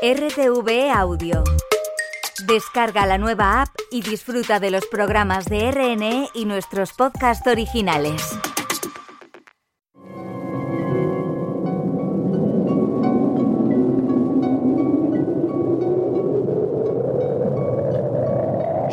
[0.00, 1.42] RTV Audio.
[2.46, 8.22] Descarga la nueva app y disfruta de los programas de RNE y nuestros podcasts originales.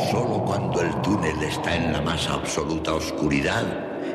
[0.09, 3.63] Solo cuando el túnel está en la más absoluta oscuridad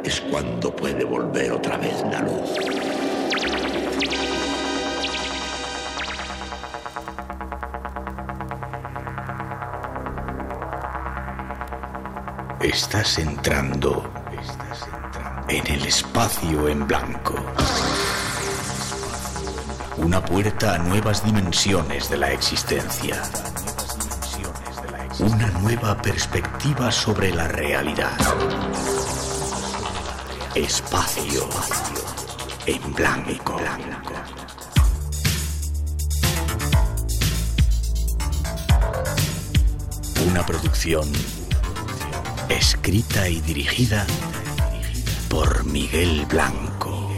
[0.04, 2.79] es cuando puede volver otra vez la luz.
[12.82, 14.10] Estás entrando
[15.50, 17.34] en el espacio en blanco.
[19.98, 23.22] Una puerta a nuevas dimensiones de la existencia.
[25.18, 28.16] Una nueva perspectiva sobre la realidad.
[30.54, 31.48] Espacio
[32.64, 33.60] en blanco.
[40.26, 41.06] Una producción
[42.50, 44.06] escrita y dirigida
[45.28, 47.08] por Miguel Blanco.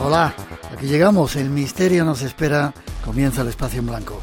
[0.00, 0.34] Hola,
[0.72, 2.72] aquí llegamos, el misterio nos espera,
[3.04, 4.20] comienza el espacio en blanco.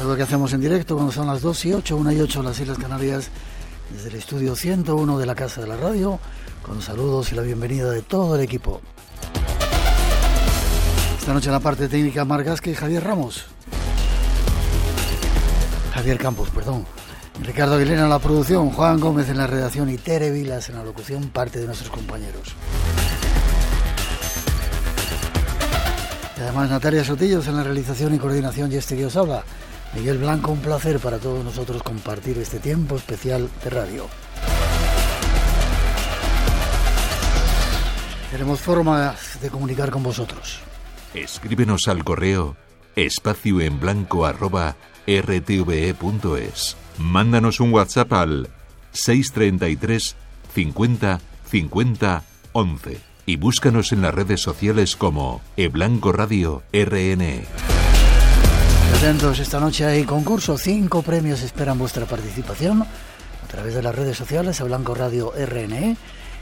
[0.00, 2.46] Algo que hacemos en directo cuando son las 2 y 8, 1 y 8 en
[2.46, 3.28] las Islas Canarias,
[3.92, 6.18] desde el estudio 101 de la Casa de la Radio,
[6.62, 8.80] con saludos y la bienvenida de todo el equipo.
[11.28, 13.44] Esta noche en la parte técnica Margasque y Javier Ramos.
[15.92, 16.86] Javier Campos, perdón.
[17.42, 20.84] Ricardo Aguilera en la producción, Juan Gómez en la redacción y Tere Vilas en la
[20.84, 22.54] locución, parte de nuestros compañeros.
[26.38, 29.44] Y además Natalia Sotillos en la realización y coordinación y este que os habla.
[29.92, 34.06] Miguel Blanco, un placer para todos nosotros compartir este tiempo especial de radio.
[38.30, 40.62] Tenemos formas de comunicar con vosotros.
[41.14, 42.56] Escríbenos al correo
[42.96, 44.76] espacio en blanco arroba
[45.06, 46.76] rtve.es.
[46.98, 48.48] Mándanos un WhatsApp al
[48.92, 50.16] 633
[50.54, 51.20] 50
[51.50, 57.44] 50 11 y búscanos en las redes sociales como eBlanco Radio RNE.
[58.96, 64.16] Atentos, esta noche hay concurso, cinco premios esperan vuestra participación a través de las redes
[64.16, 65.96] sociales, a Blanco Radio RNE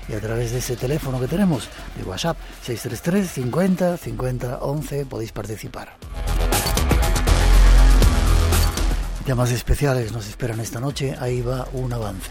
[0.08, 5.32] y a través de ese teléfono que tenemos de WhatsApp 633 50 50 11 podéis
[5.32, 5.96] participar.
[9.24, 12.30] Temas especiales nos esperan esta noche, ahí va un avance.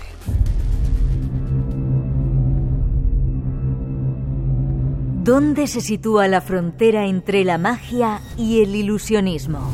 [5.25, 9.73] ¿Dónde se sitúa la frontera entre la magia y el ilusionismo?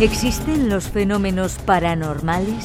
[0.00, 2.64] ¿Existen los fenómenos paranormales?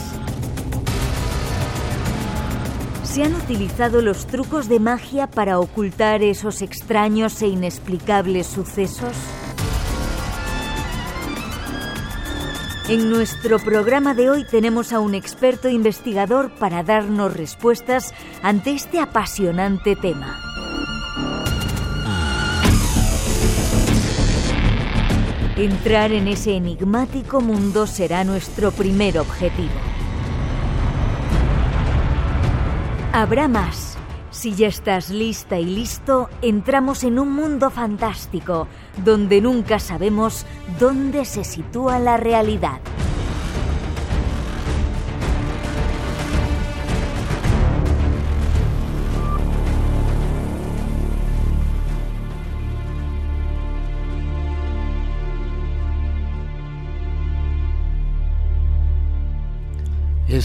[3.13, 9.16] ¿Se han utilizado los trucos de magia para ocultar esos extraños e inexplicables sucesos?
[12.90, 19.00] En nuestro programa de hoy tenemos a un experto investigador para darnos respuestas ante este
[19.00, 20.41] apasionante tema.
[25.56, 29.93] Entrar en ese enigmático mundo será nuestro primer objetivo.
[33.16, 33.96] Habrá más.
[34.31, 38.68] Si ya estás lista y listo, entramos en un mundo fantástico,
[39.06, 40.47] donde nunca sabemos
[40.79, 42.81] dónde se sitúa la realidad.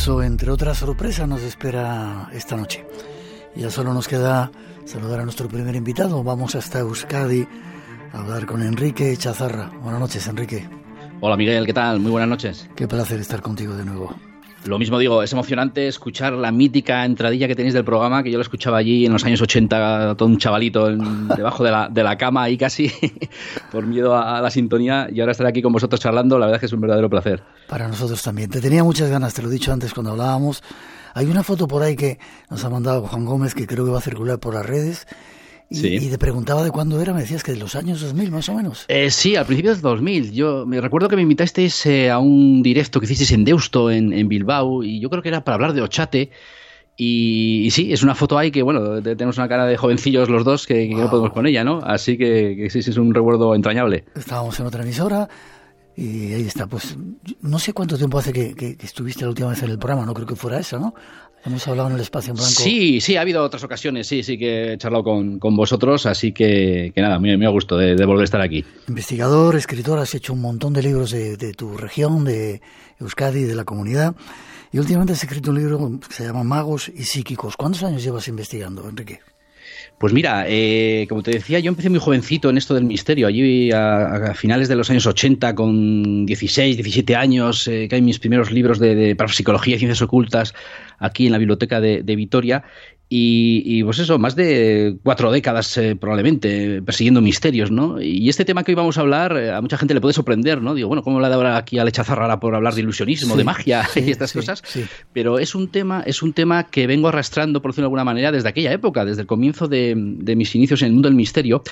[0.00, 2.86] Eso, entre otras sorpresas, nos espera esta noche.
[3.56, 4.48] Ya solo nos queda
[4.84, 6.22] saludar a nuestro primer invitado.
[6.22, 7.44] Vamos hasta Euskadi
[8.12, 9.72] a hablar con Enrique Chazarra.
[9.82, 10.68] Buenas noches, Enrique.
[11.20, 11.98] Hola Miguel, ¿qué tal?
[11.98, 12.70] Muy buenas noches.
[12.76, 14.14] Qué placer estar contigo de nuevo.
[14.64, 18.38] Lo mismo digo, es emocionante escuchar la mítica entradilla que tenéis del programa, que yo
[18.38, 22.02] la escuchaba allí en los años 80, todo un chavalito en, debajo de la, de
[22.02, 22.90] la, cama ahí casi,
[23.72, 26.56] por miedo a, a, la sintonía, y ahora estar aquí con vosotros charlando, la verdad
[26.56, 27.42] es que es un verdadero placer.
[27.68, 28.50] Para nosotros también.
[28.50, 30.62] Te tenía muchas ganas, te lo he dicho antes cuando hablábamos.
[31.14, 32.18] Hay una foto por ahí que
[32.50, 35.06] nos ha mandado Juan Gómez, que creo que va a circular por las redes,
[35.70, 35.88] y, Sí.
[36.00, 38.54] y te preguntaba de cuándo era, me decías que de los años 2000 más o
[38.54, 38.84] menos.
[38.88, 40.32] Eh, sí, al principio del 2000.
[40.32, 44.12] Yo me recuerdo que me invitasteis eh, a un directo que hicisteis en Deusto, en,
[44.12, 46.30] en Bilbao, y yo creo que era para hablar de Ochate.
[47.00, 50.28] Y, y sí, es una foto ahí que, bueno, te- tenemos una cara de jovencillos
[50.28, 51.78] los dos que, que no podemos con ella, ¿no?
[51.84, 54.04] Así que, que sí, sí, es un recuerdo entrañable.
[54.16, 55.28] Estábamos en otra emisora
[55.98, 56.96] Y ahí está, pues
[57.40, 60.28] no sé cuánto tiempo hace que, estuviste la última vez en el programa, no creo
[60.28, 60.94] que fuera eso, ¿no?
[61.44, 62.52] Hemos hablado en el espacio en blanco.
[62.52, 66.92] Sí, sí, ha habido otras ocasiones, sí, sí que he charlado con, vosotros, así que,
[66.94, 68.64] que nada, muy a gusto de, volver a estar aquí.
[68.86, 72.62] Investigador, escritor, has hecho un montón de libros de, de tu región, de
[73.00, 74.14] Euskadi, de la comunidad.
[74.70, 77.56] Y últimamente has escrito un libro que se llama Magos y Psíquicos.
[77.56, 79.18] ¿Cuántos años llevas investigando, Enrique?
[79.98, 83.70] Pues mira, eh, como te decía, yo empecé muy jovencito en esto del misterio, allí
[83.72, 88.50] a, finales de los años 80, con 16, 17 años, eh, que hay mis primeros
[88.50, 90.54] libros de, parapsicología y ciencias ocultas
[90.98, 92.64] aquí en la biblioteca de Vitoria,
[93.10, 98.02] y, pues eso, más de cuatro décadas eh, probablemente persiguiendo misterios, ¿no?
[98.02, 100.60] Y este tema que hoy vamos a hablar eh, a mucha gente le puede sorprender,
[100.60, 100.74] ¿no?
[100.74, 103.88] Digo, bueno, ¿cómo le da ahora aquí a Lechazarrara por hablar de ilusionismo, de magia
[103.96, 104.62] y estas cosas?
[105.14, 108.30] Pero es un tema, es un tema que vengo arrastrando, por decirlo de alguna manera,
[108.30, 111.62] desde aquella época, desde el comienzo de, mis inicios en el mundo del misterio,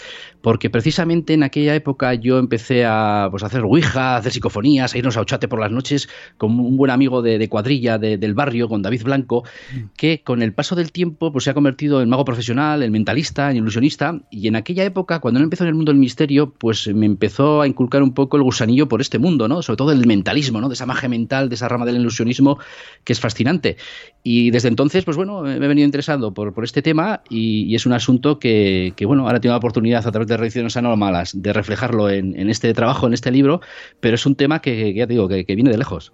[0.41, 4.99] porque precisamente en aquella época yo empecé a, pues, hacer ouija, a hacer psicofonías, a
[4.99, 8.81] irnos a Ochate por las noches con un buen amigo de, cuadrilla del barrio, con
[8.81, 9.81] David Blanco, mm.
[9.99, 13.51] que con el paso del tiempo pues se ha convertido en mago profesional, en mentalista,
[13.51, 16.87] en ilusionista, y en aquella época, cuando él empezó en el mundo del misterio, pues
[16.89, 19.63] me empezó a inculcar un poco el gusanillo por este mundo, ¿no?
[19.63, 20.69] Sobre todo el mentalismo, ¿no?
[20.69, 22.59] De esa magia mental, de esa rama del ilusionismo
[23.05, 23.77] que es fascinante.
[24.23, 27.87] Y desde entonces, pues bueno, me he venido interesando por, por este tema y, es
[27.87, 32.11] un asunto que, bueno, ahora tengo la oportunidad a través de Reacciones Anómalas de reflejarlo
[32.11, 33.61] en, este trabajo, en este libro,
[34.01, 36.13] pero es un tema que, ya digo, que, que viene de lejos.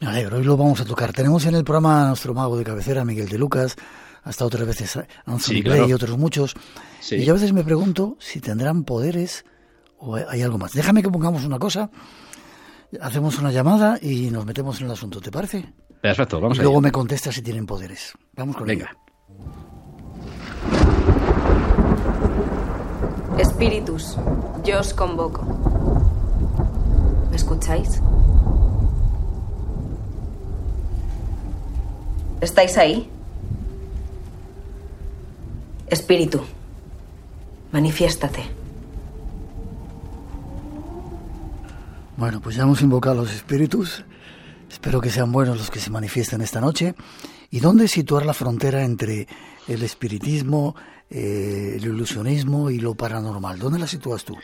[0.00, 1.12] Me alegro, hoy lo vamos a tocar.
[1.12, 3.76] Tenemos en el programa a nuestro mago de cabecera, Miguel de Lucas,
[4.26, 6.54] hasta otras veces Anthony y otros muchos.
[7.10, 9.44] Y yo a veces me pregunto si tendrán poderes
[9.98, 10.72] o hay algo más.
[10.72, 11.90] Déjame que pongamos una cosa,
[13.00, 15.72] hacemos una llamada y nos metemos en el asunto, ¿te parece?
[16.02, 18.12] Perfecto, vamos y luego me contesta si tienen poderes.
[18.34, 18.96] Vamos con Venga.
[23.38, 24.16] Espíritus,
[24.64, 25.44] yo os convoco.
[27.30, 28.02] ¿Me escucháis?
[32.40, 33.08] ¿Estáis ahí?
[35.88, 36.40] Espíritu,
[37.70, 38.42] manifiéstate.
[42.16, 44.04] Bueno, pues ya hemos invocado a los espíritus.
[44.68, 46.96] Espero que sean buenos los que se manifiesten esta noche.
[47.52, 49.28] ¿Y dónde situar la frontera entre
[49.68, 50.74] el espiritismo,
[51.08, 53.60] eh, el ilusionismo y lo paranormal?
[53.60, 54.36] ¿Dónde la sitúas tú?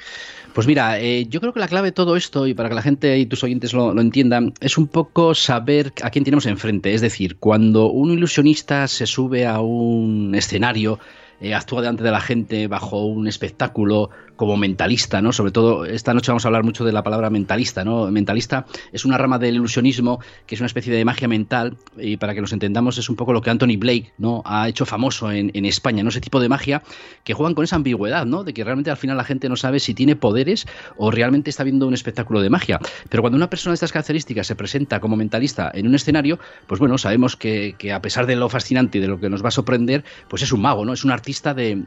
[0.55, 2.83] Pues mira, eh, yo creo que la clave de todo esto, y para que la
[2.83, 6.95] gente y tus oyentes lo, lo, entiendan, es un poco saber a quién tenemos enfrente.
[6.95, 11.01] Es decir, cuando un ilusionista se sube a un escenario,
[11.43, 14.11] eh, actúa delante de la gente bajo un espectáculo
[14.43, 15.33] como mentalista, ¿no?
[15.33, 18.11] Sobre todo esta noche vamos a hablar mucho de la palabra mentalista, ¿no?
[18.11, 20.19] Mentalista es una rama del ilusionismo
[20.49, 23.33] que es una especie de magia mental y para que nos entendamos es un poco
[23.33, 24.43] lo que Anthony Blake, ¿no?
[24.45, 26.09] Ha hecho famoso en, España, ¿no?
[26.09, 26.83] Ese tipo de magia
[27.23, 28.43] que juegan con esa ambigüedad, ¿no?
[28.43, 30.67] De que realmente al final la gente no sabe si tiene poderes
[30.97, 32.81] o realmente está viendo un espectáculo de magia.
[33.09, 36.81] Pero cuando una persona de estas características se presenta como mentalista en un escenario, pues
[36.81, 39.53] bueno, sabemos que, a pesar de lo fascinante y de lo que nos va a
[39.53, 40.95] sorprender, pues es un mago, ¿no?
[40.95, 41.87] Es un artista del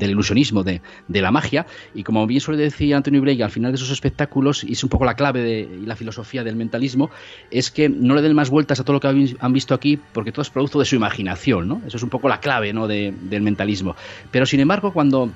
[0.00, 3.76] ilusionismo, de, de la magia y como bien suele decir Anthony Blake al final de
[3.76, 7.10] esos espectáculos, y es un poco la clave de, y la filosofía del mentalismo,
[7.50, 10.32] es que no le den más vueltas a todo lo que han visto aquí, porque
[10.32, 11.82] todo es producto de su imaginación, ¿no?
[11.86, 12.86] Eso es un poco la clave ¿no?
[12.86, 13.96] del mentalismo.
[14.30, 15.30] Pero sin embargo, cuando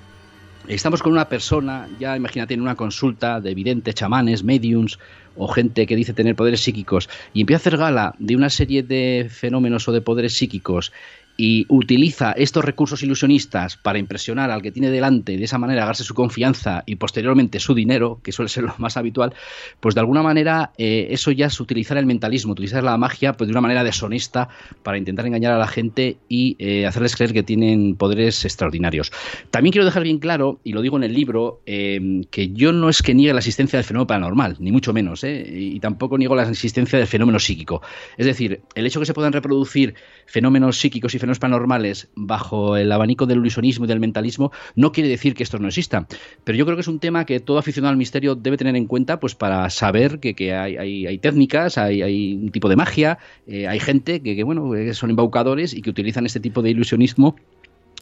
[0.67, 4.99] estamos con una persona, ya imagínate en una consulta de evidentes chamanes, mediums
[5.37, 8.83] o gente que dice tener poderes psíquicos y empieza a hacer gala de una serie
[8.83, 10.93] de fenómenos o de poderes psíquicos
[11.41, 16.03] y utiliza estos recursos ilusionistas para impresionar al que tiene delante de esa manera ganarse
[16.03, 19.33] su confianza y posteriormente su dinero, que suele ser lo más habitual,
[19.79, 23.47] pues de alguna manera eh, eso ya es utilizar el mentalismo, utilizar la magia pues
[23.47, 24.49] de una manera deshonesta
[24.83, 29.13] para intentar engañar a la gente y eh, hacerles creer que tienen poderes extraordinarios.
[29.53, 32.01] También quiero dejar bien claro, y lo digo en el libro, eh,
[32.33, 35.79] que yo no es que niegue la existencia del fenómeno paranormal, ni mucho menos, y
[35.79, 37.81] tampoco niego la existencia del fenómeno psíquico.
[38.17, 39.95] Es decir, el hecho que se puedan reproducir
[40.27, 45.11] fenómenos psíquicos y fenómenos paranormales bajo el abanico del ilusionismo y del mentalismo no quiere
[45.11, 46.07] decir que estos no existan.
[46.45, 48.87] Pero yo creo que es un tema que todo aficionado al misterio debe tener en
[48.87, 54.23] cuenta pues para saber que, hay, técnicas, hay, un tipo de magia, eh, hay gente
[54.23, 57.37] que, que, bueno, que son embaucadores y que utilizan este tipo de ilusionismo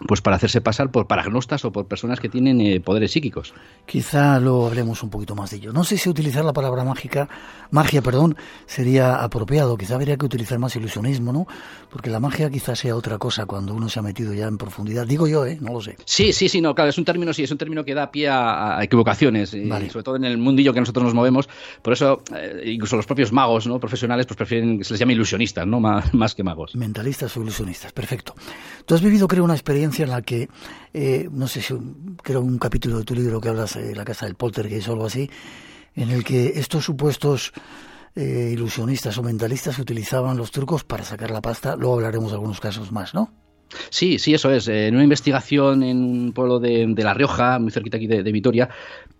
[0.06, 3.54] pues para hacerse pasar por paragnostas o por personas que tienen eh, poderes psíquicos.
[3.86, 5.72] Quizá lo hablemos un poquito más de ello.
[5.72, 7.28] No sé si utilizar la palabra mágica,
[7.70, 8.36] magia, perdón,
[8.66, 9.76] sería apropiado.
[9.76, 11.46] Quizá habría que utilizar más ilusionismo, ¿no?
[11.90, 15.06] Porque la magia quizá sea otra cosa cuando uno se ha metido ya en profundidad.
[15.06, 15.58] Digo yo, ¿eh?
[15.60, 15.96] No lo sé.
[16.04, 18.28] Sí, sí, sí, no, claro, es un término, sí, es un término que da pie
[18.28, 21.48] a, equivocaciones, y sobre todo en el mundillo que nosotros nos movemos.
[21.80, 23.80] Por eso, eh, incluso los propios magos, ¿no?
[23.80, 25.80] Profesionales, pues prefieren que se les llame ilusionistas, ¿no?
[25.80, 26.74] más que magos.
[26.74, 28.34] Mentalistas o ilusionistas, perfecto.
[28.84, 30.49] Tú has vivido, creo, una experiencia en la que,
[30.93, 31.75] eh, no sé si,
[32.23, 35.07] creo un capítulo de tu libro que hablas de la casa del poltergeist o algo
[35.07, 35.31] así,
[35.95, 37.52] en el que estos supuestos
[38.14, 41.76] eh, ilusionistas o mentalistas utilizaban los trucos para sacar la pasta.
[41.76, 43.45] Luego hablaremos de algunos casos más, ¿no?
[43.90, 44.68] Sí, sí, eso es.
[44.68, 48.68] En una investigación en un pueblo de, La Rioja, muy cerquita aquí de, Vitoria,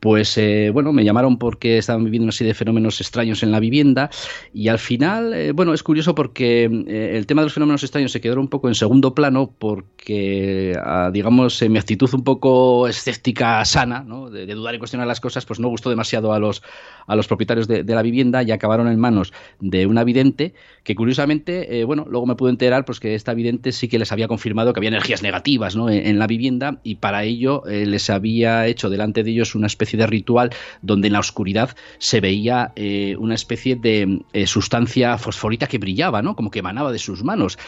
[0.01, 3.61] pues eh, bueno, me llamaron porque estaban viviendo una serie de fenómenos extraños en la
[3.61, 4.11] vivienda
[4.53, 8.13] y al final, eh, bueno, es curioso porque eh, el tema de los fenómenos extraños
[8.13, 13.65] se quedó un poco en segundo plano porque, ah, digamos, mi actitud un poco escéptica,
[13.65, 14.31] sana, ¿no?
[14.31, 16.63] de, dudar y cuestionar las cosas, pues no gustó demasiado a los,
[17.07, 20.53] a los propietarios de, la vivienda y acabaron en manos de una vidente
[20.85, 24.29] que curiosamente, bueno, luego me pude enterar pues que esta vidente sí que les había
[24.37, 25.89] confirmado que había energías negativas ¿no?
[25.89, 30.07] en, la vivienda y para ello les había hecho delante de ellos una especie de
[30.07, 30.51] ritual
[30.83, 36.23] donde en la oscuridad se veía eh, una especie de eh, sustancia fosforita que brillaba,
[36.23, 36.37] ¿no?
[36.37, 37.59] Como que emanaba de sus manos.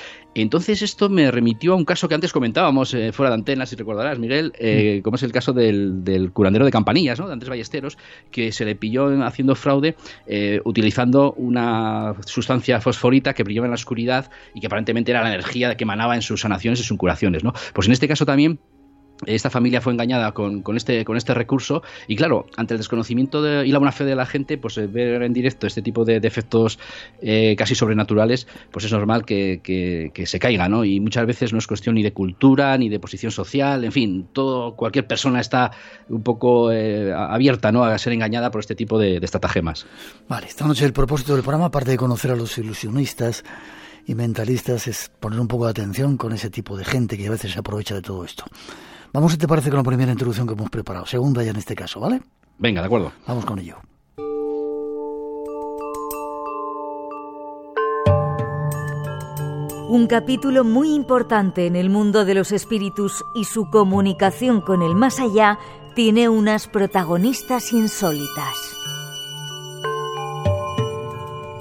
[0.43, 3.77] Entonces esto me remitió a un caso que antes comentábamos eh, fuera de antenas, si
[3.77, 5.03] recordarás, Miguel, mm.
[5.03, 7.27] como es el caso del, curandero de campanillas, ¿no?
[7.27, 7.99] De Andrés Ballesteros,
[8.31, 9.97] que se le pilló haciendo fraude
[10.65, 15.77] utilizando una sustancia fosforita que brillaba en la oscuridad y que aparentemente era la energía
[15.77, 17.53] que emanaba en sus sanaciones y sus curaciones, ¿no?
[17.73, 18.59] Pues en este caso también
[19.27, 23.71] esta familia fue engañada con, este, con este recurso y claro, ante el desconocimiento y
[23.71, 26.79] la buena fe de la gente, pues eh, ver en directo este tipo de, efectos
[27.21, 30.85] eh, casi sobrenaturales, pues es normal que, se caiga, ¿no?
[30.85, 34.29] Y muchas veces no es cuestión ni de cultura, ni de posición social, en fin,
[34.33, 35.73] todo, cualquier persona está
[36.09, 37.85] un poco eh, abierta, ¿no?
[37.85, 39.87] A ser engañada por este tipo de, de estratagemas.
[40.29, 43.45] Vale, esta noche el propósito del programa, aparte de conocer a los ilusionistas,
[44.09, 47.31] y mentalistas es poner un poco de atención con ese tipo de gente que a
[47.31, 48.45] veces se aprovecha de todo esto.
[49.13, 51.07] Vamos, si te parece, con la primera introducción que hemos preparado.
[51.07, 52.21] Segunda ya en este caso, ¿vale?
[52.59, 53.13] Venga, de acuerdo.
[53.27, 53.77] Vamos con ello.
[59.89, 64.95] Un capítulo muy importante en el mundo de los espíritus y su comunicación con el
[64.95, 65.59] más allá
[65.95, 68.55] tiene unas protagonistas insólitas.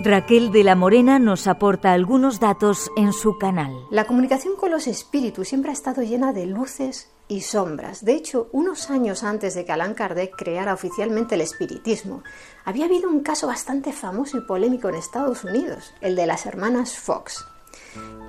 [0.03, 3.73] Raquel de la Morena nos aporta algunos datos en su canal.
[3.91, 8.05] La comunicación con los espíritus siempre ha estado llena de luces y sombras.
[8.05, 12.23] De hecho, unos años antes de que Allan Kardec creara oficialmente el espiritismo,
[12.65, 16.97] había habido un caso bastante famoso y polémico en Estados Unidos, el de las hermanas
[16.97, 17.45] Fox.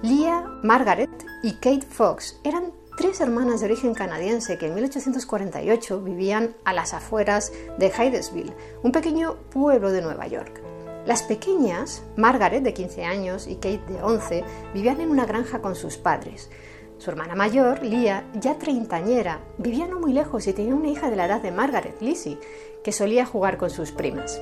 [0.02, 1.11] Leah, Margaret
[1.43, 6.95] y Kate Fox eran tres hermanas de origen canadiense que en 1848 vivían a las
[6.95, 10.62] afueras de Hydesville, un pequeño pueblo de Nueva York.
[11.07, 15.75] Las pequeñas, Margaret de 15 años y Kate de 11, vivían en una granja con
[15.75, 16.50] sus padres.
[16.99, 21.17] Su hermana mayor, Lia, ya treintañera, vivía no muy lejos y tenía una hija de
[21.17, 22.38] la edad de Margaret, Lizzie,
[22.83, 24.40] que solía jugar con sus primas.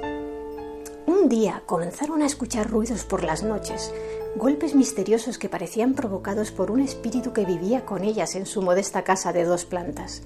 [1.07, 3.93] Un día comenzaron a escuchar ruidos por las noches,
[4.37, 9.05] golpes misteriosos que parecían provocados por un espíritu que vivía con ellas en su modesta
[9.05, 10.23] casa de dos plantas.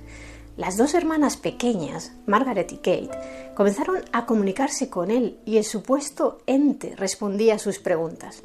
[0.57, 3.11] Las dos hermanas pequeñas, Margaret y Kate,
[3.57, 8.43] comenzaron a comunicarse con él y el supuesto ente respondía a sus preguntas.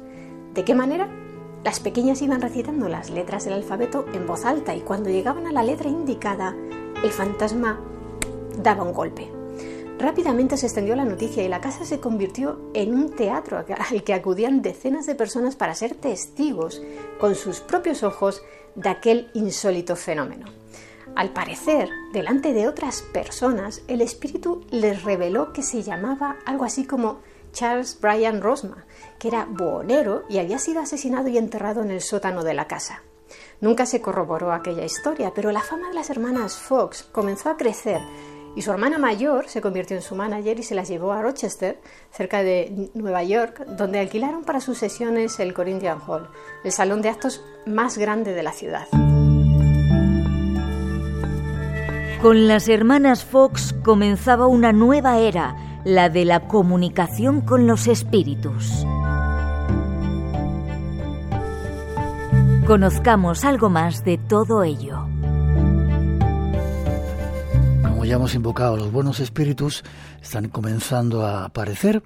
[0.54, 1.25] ¿De qué manera?
[1.66, 5.52] Las pequeñas iban recitando las letras del alfabeto en voz alta y cuando llegaban a
[5.52, 6.54] la letra indicada,
[7.02, 7.80] el fantasma
[8.62, 9.28] daba un golpe.
[9.98, 14.14] Rápidamente se extendió la noticia y la casa se convirtió en un teatro al que
[14.14, 16.80] acudían decenas de personas para ser testigos
[17.18, 18.44] con sus propios ojos
[18.76, 20.46] de aquel insólito fenómeno.
[21.16, 26.84] Al parecer, delante de otras personas, el espíritu les reveló que se llamaba algo así
[26.84, 27.18] como
[27.56, 28.84] Charles Brian Rosma,
[29.18, 33.02] que era buhonero y había sido asesinado y enterrado en el sótano de la casa.
[33.62, 38.02] Nunca se corroboró aquella historia, pero la fama de las hermanas Fox comenzó a crecer
[38.54, 41.80] y su hermana mayor se convirtió en su manager y se las llevó a Rochester,
[42.10, 46.28] cerca de Nueva York, donde alquilaron para sus sesiones el Corinthian Hall,
[46.62, 48.86] el salón de actos más grande de la ciudad.
[52.20, 58.84] Con las hermanas Fox comenzaba una nueva era la de la comunicación con los espíritus.
[62.66, 65.06] Conozcamos algo más de todo ello.
[67.82, 69.84] Como ya hemos invocado, los buenos espíritus
[70.20, 72.02] están comenzando a aparecer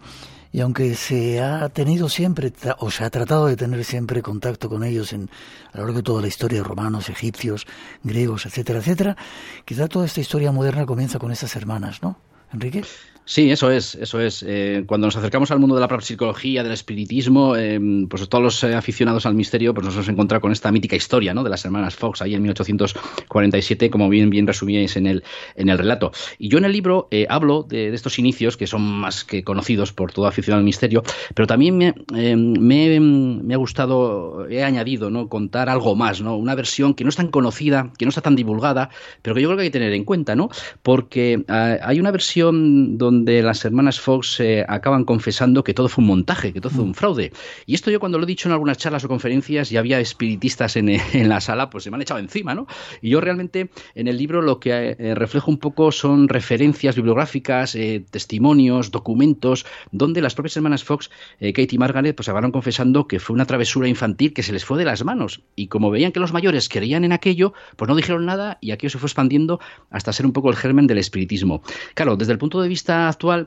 [0.53, 4.85] y aunque se ha tenido siempre o se ha tratado de tener siempre contacto con
[4.85, 5.31] ellos en,
[5.73, 7.67] a lo largo de toda la historia romanos, egipcios,
[8.03, 9.17] griegos, etcétera, etcétera,
[9.65, 12.19] quizá toda esta historia moderna comienza con estas hermanas, ¿no?
[12.53, 12.83] Enrique.
[13.31, 14.45] Sí, eso es, eso es.
[14.45, 18.65] Eh, cuando nos acercamos al mundo de la psicología, del espiritismo, eh, pues todos los
[18.65, 21.45] eh, aficionados al misterio, pues nos hemos encontrado con esta mítica historia, ¿no?
[21.45, 25.23] De las hermanas Fox, ahí en 1847, como bien, bien resumíais en el,
[25.55, 26.11] en el relato.
[26.39, 30.12] Y yo en el libro hablo de, estos inicios, que son más que conocidos por
[30.12, 35.29] todo aficionado al misterio, pero también me, me, ha gustado, he añadido, ¿no?
[35.29, 36.37] Contar algo más, ¿no?
[36.37, 38.91] Una versión que no es tan conocida, que no está tan divulgada,
[39.23, 40.50] pero que yo creo que hay que tener en cuenta, ¿no?
[40.83, 46.00] Porque hay una versión donde donde las hermanas Fox eh, acaban confesando que todo fue
[46.00, 47.33] un montaje, que todo fue un fraude.
[47.67, 50.77] Y esto yo cuando lo he dicho en algunas charlas o conferencias y había espiritistas
[50.77, 52.67] en, en la sala, pues se me han echado encima, ¿no?
[53.03, 57.75] Y yo realmente en el libro lo que eh, reflejo un poco son referencias bibliográficas,
[57.75, 61.11] eh, testimonios, documentos, donde las propias hermanas Fox,
[61.41, 64.79] Kate y Margaret, pues acabaron confesando que fue una travesura infantil que se les fue
[64.79, 65.43] de las manos.
[65.57, 68.91] Y como veían que los mayores creían en aquello, pues no dijeron nada y aquello
[68.91, 69.61] se fue expandiendo
[69.91, 71.62] hasta ser un poco el germen del espiritismo.
[71.95, 73.47] Claro, desde el punto de vista actual,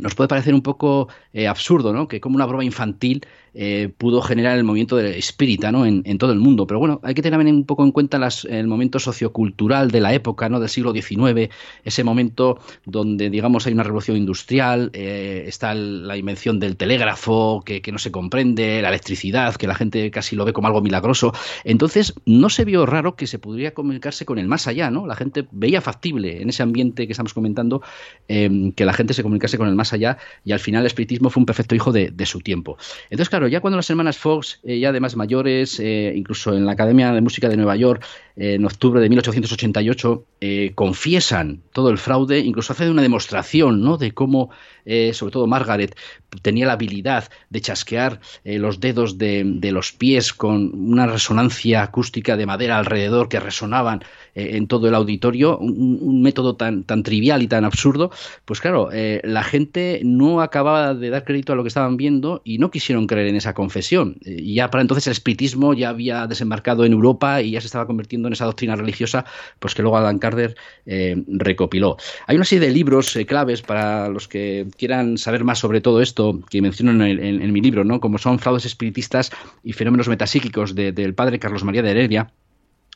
[0.00, 2.08] nos puede parecer un poco eh, absurdo, ¿no?
[2.08, 5.84] Que como una broma infantil eh, pudo generar el movimiento del espírita ¿no?
[5.84, 6.66] En, todo el mundo.
[6.66, 8.18] Pero bueno, hay que tener un poco en cuenta
[8.48, 10.60] el momento sociocultural de la época, ¿no?
[10.60, 11.50] del siglo XIX,
[11.84, 17.82] ese momento donde, digamos, hay una revolución industrial, eh, está la invención del telégrafo, que,
[17.92, 21.32] no se comprende, la electricidad, que la gente casi lo ve como algo milagroso.
[21.64, 25.06] Entonces, no se vio raro que se pudiera comunicarse con el más allá, ¿no?
[25.06, 27.82] La gente veía factible en ese ambiente que estamos comentando
[28.28, 31.30] em, que la gente se comunicase con el más allá y al final el espiritismo
[31.30, 32.76] fue un perfecto hijo de, su tiempo.
[33.10, 36.72] Entonces, claro, ya cuando las hermanas Fox, eh, ya además mayores, eh, incluso en la
[36.72, 38.04] Academia de Música de Nueva York,
[38.36, 40.24] en octubre de 1888,
[40.74, 43.96] confiesan todo el fraude, incluso hacen una demostración ¿no?
[43.96, 44.50] de cómo,
[45.12, 45.96] sobre todo Margaret,
[46.42, 52.46] tenía la habilidad de chasquear los dedos de, los pies con una resonancia acústica de
[52.46, 54.02] madera alrededor que resonaban
[54.34, 58.10] en todo el auditorio, un, método tan, tan trivial y tan absurdo,
[58.44, 58.88] pues claro,
[59.22, 63.06] la gente no acababa de dar crédito a lo que estaban viendo y no quisieron
[63.06, 64.16] creer en esa confesión.
[64.24, 67.86] Eh, ya para entonces el espiritismo ya había desembarcado en Europa y ya se estaba
[67.86, 69.24] convirtiendo en esa doctrina religiosa
[69.58, 71.96] pues que luego Alan Kardec eh, recopiló.
[72.26, 76.00] Hay una serie de libros eh, claves para los que quieran saber más sobre todo
[76.00, 78.00] esto que menciono en, mi libro, ¿no?
[78.00, 79.30] como son fraudes espiritistas
[79.62, 82.32] y fenómenos metapsíquicos del padre Carlos María de Heredia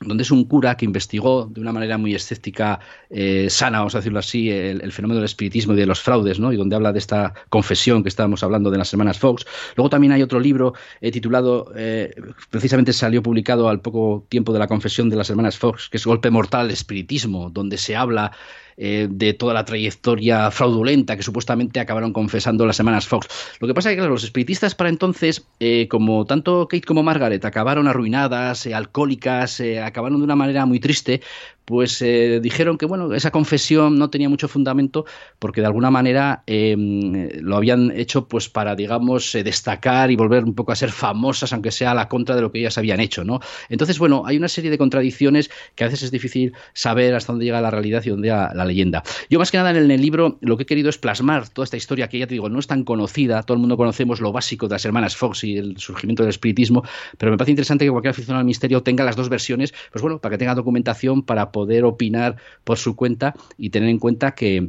[0.01, 3.99] donde es un cura que investigó de una manera muy escéptica, eh, sana, vamos a
[3.99, 6.53] decirlo así, el, fenómeno del espiritismo y de los fraudes, ¿no?
[6.53, 9.47] y donde habla de esta confesión que estábamos hablando de las hermanas Fox.
[9.75, 12.15] Luego también hay otro libro eh, titulado, eh,
[12.51, 16.07] precisamente salió publicado al poco tiempo de la confesión de las hermanas Fox, que es
[16.07, 18.33] Golpe Mortal, Espiritismo, donde se habla
[18.79, 23.27] eh, de toda la trayectoria fraudulenta que supuestamente acabaron confesando las semanas Fox.
[23.59, 27.43] Lo que pasa es que los espiritistas para entonces, eh, como tanto Kate como Margaret
[27.45, 31.23] acabaron arruinadas, eh, alcohólicas, acabaron de una manera muy triste,
[31.67, 35.05] pues eh, dijeron que bueno esa confesión no tenía mucho fundamento
[35.39, 40.45] porque de alguna manera em, lo habían hecho pues para digamos eh, destacar y volver
[40.45, 43.01] un poco a ser famosas aunque sea a la contra de lo que ellas habían
[43.01, 47.15] hecho no entonces bueno hay una serie de contradicciones que a veces es difícil saber
[47.15, 49.03] hasta dónde llega la realidad y dónde la leyenda.
[49.31, 51.77] Yo más que nada en el libro lo que he querido es plasmar toda esta
[51.77, 53.43] historia que ya te digo no es tan conocida.
[53.43, 56.83] Todo el mundo conocemos lo básico de las hermanas Fox y el surgimiento del espiritismo
[57.19, 60.19] pero me parece interesante que cualquier aficionado al misterio tenga las dos versiones pues bueno
[60.19, 64.69] para que tenga documentación para poder opinar por su cuenta y tener en cuenta que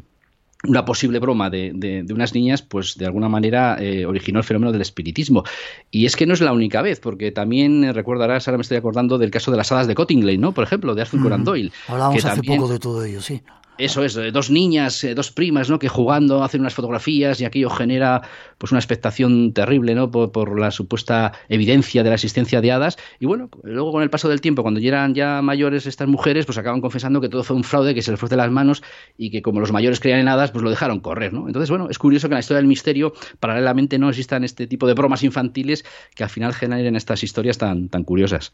[0.63, 4.71] una posible broma de, de, unas niñas, pues de alguna manera eh, originó el fenómeno
[4.71, 5.43] del espiritismo.
[5.91, 8.78] Y es que no es la única vez, porque también eh, recordarás, ahora me estoy
[8.78, 10.54] acordando del caso de las hadas de Cottingley, ¿no?
[10.54, 11.73] Por ejemplo, de Arthur Conan Doyle.
[11.89, 13.41] Hablábamos hace poco de todo ello, sí.
[13.78, 15.78] Eso es, eh, dos niñas, eh, dos primas, ¿no?
[15.78, 18.22] Que jugando hacen unas fotografías y aquello genera
[18.58, 20.10] pues una expectación terrible, ¿no?
[20.10, 22.98] Por, la supuesta evidencia de la existencia de hadas.
[23.20, 26.46] Y bueno, luego con el paso del tiempo, cuando ya eran ya mayores estas mujeres,
[26.46, 28.82] pues acaban confesando que todo fue un fraude, que se les fue de las manos
[29.18, 31.46] y que como los mayores creían en hadas, pues lo dejaron correr, ¿no?
[31.48, 34.88] Entonces, bueno, es curioso que en la historia del misterio, paralelamente, no existan este tipo
[34.88, 35.86] de bromas infantiles
[36.16, 38.54] que al final generen estas historias tan, tan curiosas.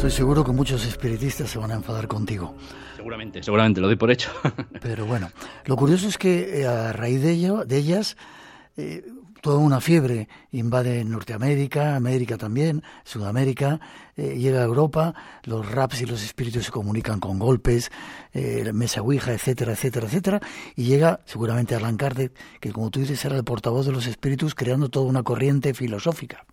[0.00, 2.54] Estoy seguro que muchos espiritistas se van a enfadar contigo.
[2.96, 4.30] Seguramente, seguramente, lo doy por hecho.
[4.80, 5.28] Pero bueno,
[5.66, 8.16] lo curioso es que eh, a raíz de, ello, de ellas,
[8.78, 9.04] eh,
[9.42, 13.78] toda una fiebre invade Norteamérica, América también, Sudamérica,
[14.16, 17.92] eh, llega a Europa, los raps y los espíritus se comunican con golpes,
[18.72, 20.40] mesa ouija, etcétera, etcétera, etcétera,
[20.76, 24.54] y llega seguramente Alan Kardec, que como tú dices era el portavoz de los espíritus,
[24.54, 26.46] creando toda una corriente filosófica.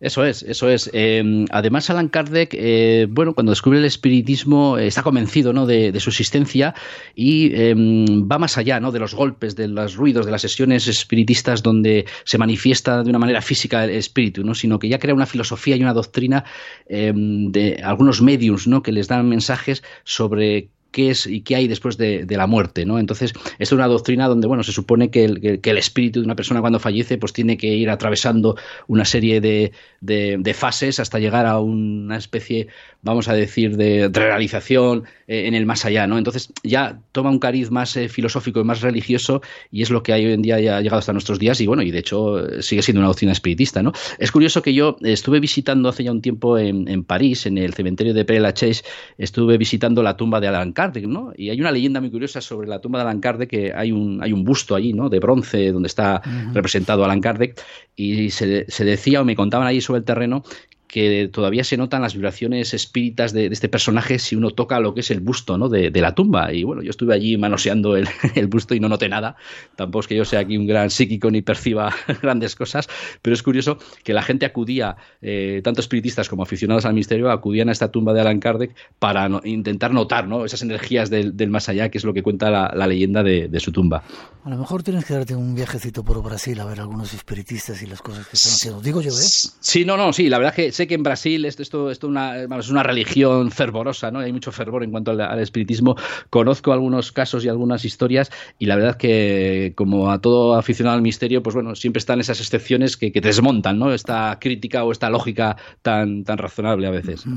[0.00, 0.88] Eso es, eso es.
[0.92, 5.66] Eh, además, Alan Kardec, eh, bueno, cuando descubre el espiritismo, eh, está convencido ¿no?
[5.66, 6.74] de, su existencia
[7.14, 8.92] y em, va más allá ¿no?
[8.92, 13.18] de los golpes, de los ruidos, de las sesiones espiritistas donde se manifiesta de una
[13.18, 14.54] manera física el espíritu, ¿no?
[14.54, 16.44] sino que ya crea una filosofía y una doctrina
[16.88, 18.82] em, de algunos mediums ¿no?
[18.82, 22.98] que les dan mensajes sobre qué es y qué hay después de, la muerte, ¿no?
[22.98, 26.60] Entonces, esto es una doctrina donde, bueno, se supone que el, espíritu de una persona
[26.60, 32.16] cuando fallece, pues tiene que ir atravesando una serie de, fases hasta llegar a una
[32.16, 32.68] especie,
[33.02, 36.18] vamos a decir, de, realización eh, en el más allá, ¿no?
[36.18, 40.12] Entonces, ya toma un cariz más eh, filosófico y más religioso y es lo que
[40.12, 42.62] hay hoy en día ya ha llegado hasta nuestros días y, bueno, y de hecho
[42.62, 43.92] sigue siendo una doctrina espiritista, ¿no?
[44.18, 47.74] Es curioso que yo estuve visitando hace ya un tiempo en, en París, en el
[47.74, 48.84] cementerio de Père Lachaise,
[49.18, 51.32] estuve visitando la tumba de Alan Kardec, ¿no?
[51.36, 54.22] Y hay una leyenda muy curiosa sobre la tumba de Alan Kardec, que hay un,
[54.22, 55.08] hay un busto allí, ¿no?
[55.08, 57.60] De bronce, donde está representado Alan Kardec,
[57.96, 60.44] y se, se, decía o me contaban allí sobre el terreno
[60.88, 65.00] que todavía se notan las vibraciones espíritas de, este personaje si uno toca lo que
[65.00, 65.68] es el busto ¿no?
[65.68, 66.52] de, la tumba.
[66.52, 67.94] Y bueno, yo estuve allí manoseando
[68.34, 69.36] el, busto y no noté nada.
[69.76, 72.88] Tampoco es que yo sea aquí un gran psíquico ni perciba grandes cosas,
[73.20, 77.68] pero es curioso que la gente acudía, eh, tanto espiritistas como aficionados al misterio, acudían
[77.68, 80.46] a esta tumba de Alan Kardec para intentar notar ¿no?
[80.46, 84.02] esas energías del, más allá, que es lo que cuenta la, leyenda de, su tumba.
[84.44, 87.86] A lo mejor tienes que darte un viajecito por Brasil a ver algunos espiritistas y
[87.86, 88.80] las cosas que están haciendo.
[88.80, 89.26] Digo yo, ¿eh?
[89.60, 92.42] Sí, no, no, sí, la verdad que sé que en Brasil esto, esto, esto una,
[92.42, 94.20] es una religión fervorosa, ¿no?
[94.20, 95.96] Hay mucho fervor en cuanto al, espiritismo.
[96.30, 101.02] Conozco algunos casos y algunas historias y la verdad que como a todo aficionado al
[101.02, 103.92] misterio, pues bueno, siempre están esas excepciones que, que desmontan, ¿no?
[103.92, 107.24] Esta crítica o esta lógica tan, tan razonable a veces.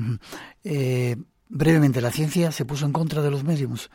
[0.63, 1.15] Eh,
[1.49, 3.89] brevemente, ¿la ciencia se puso en contra de los mediums?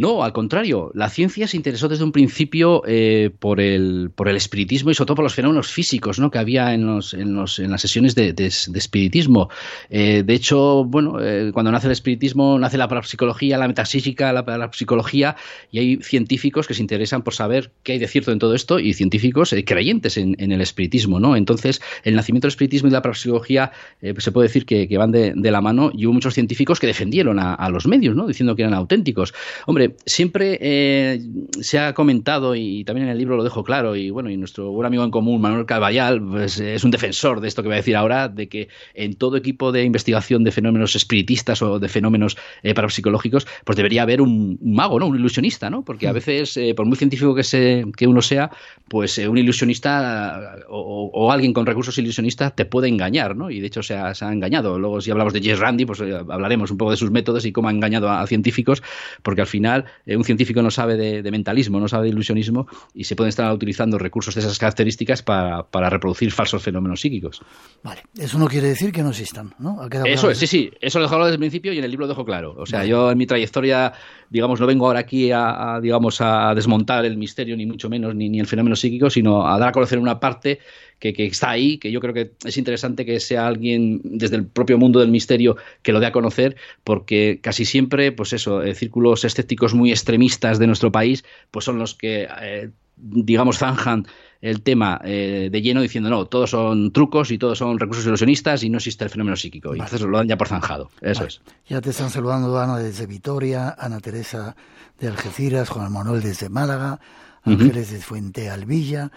[0.00, 4.36] No, al contrario, la ciencia se interesó desde un principio eh, por, el, por el
[4.36, 6.30] espiritismo y sobre todo por los fenómenos físicos ¿no?
[6.30, 9.48] que había en, los, en, los, en las sesiones de, de, espiritismo.
[9.90, 14.44] Eh, de hecho, bueno, eh, cuando nace el espiritismo, nace la parapsicología, la metafísica, la
[14.44, 15.34] parapsicología,
[15.72, 18.78] y hay científicos que se interesan por saber qué hay de cierto en todo esto
[18.78, 21.18] y científicos creyentes en, en, el espiritismo.
[21.18, 21.34] ¿no?
[21.34, 25.32] Entonces, el nacimiento del espiritismo y la parapsicología se puede decir que, que van de,
[25.34, 28.28] de, la mano y hubo muchos científicos que defendieron a, a los medios, ¿no?
[28.28, 29.34] diciendo que eran auténticos.
[29.66, 31.20] Hombre, siempre eh,
[31.60, 34.70] se ha comentado, y también en el libro lo dejo claro, y bueno, y nuestro
[34.70, 37.78] buen amigo en común, Manuel Caballal, pues, es un defensor de esto que voy a
[37.78, 42.36] decir ahora, de que en todo equipo de investigación de fenómenos espiritistas o de fenómenos
[42.62, 45.06] eh, parapsicológicos, pues debería haber un, mago, ¿no?
[45.06, 45.84] Un ilusionista, ¿no?
[45.84, 46.14] Porque a mm.
[46.14, 48.50] veces, eh, por muy científico que, se, que uno sea,
[48.88, 53.50] pues un ilusionista o, alguien con recursos ilusionistas te puede engañar, ¿no?
[53.50, 54.78] Y de hecho se ha, se ha engañado.
[54.78, 57.68] Luego, si hablamos de Jess Randy, pues hablaremos un poco de sus métodos y cómo
[57.68, 58.82] ha engañado a científicos,
[59.22, 63.04] porque al final eh, un científico no sabe de, mentalismo, no sabe de ilusionismo y
[63.04, 67.42] se pueden estar utilizando recursos de esas características para, reproducir falsos fenómenos psíquicos.
[67.82, 69.78] Vale, eso no quiere decir que no existan, ¿no?
[70.04, 72.12] Eso es, sí, sí, eso lo dejo desde el principio y en el libro lo
[72.12, 72.54] dejo claro.
[72.58, 73.92] O sea, yo en mi trayectoria,
[74.30, 78.28] digamos, no vengo ahora aquí a, digamos, a desmontar el misterio, ni mucho menos, ni,
[78.28, 80.60] ni el fenómeno psíquico, sino a dar a conocer una parte
[80.98, 84.78] que, está ahí, que yo creo que es interesante que sea alguien desde el propio
[84.78, 89.24] mundo del misterio que lo dé a conocer, porque casi siempre, pues eso, eh, círculos
[89.24, 94.06] escépticos muy extremistas de nuestro país, pues son los que, eh, digamos, zanjan
[94.40, 98.62] el tema eh, de lleno diciendo no, todos son trucos y todos son recursos ilusionistas
[98.62, 99.74] y no existe el fenómeno psíquico.
[99.74, 100.90] Y entonces lo dan ya por zanjado.
[101.00, 101.40] Eso es.
[101.66, 104.54] Ya te están saludando Ana desde Vitoria, Ana Teresa
[105.00, 107.00] de Algeciras, Juan Manuel desde Málaga,
[107.42, 109.10] Ángeles de Fuente Alvilla.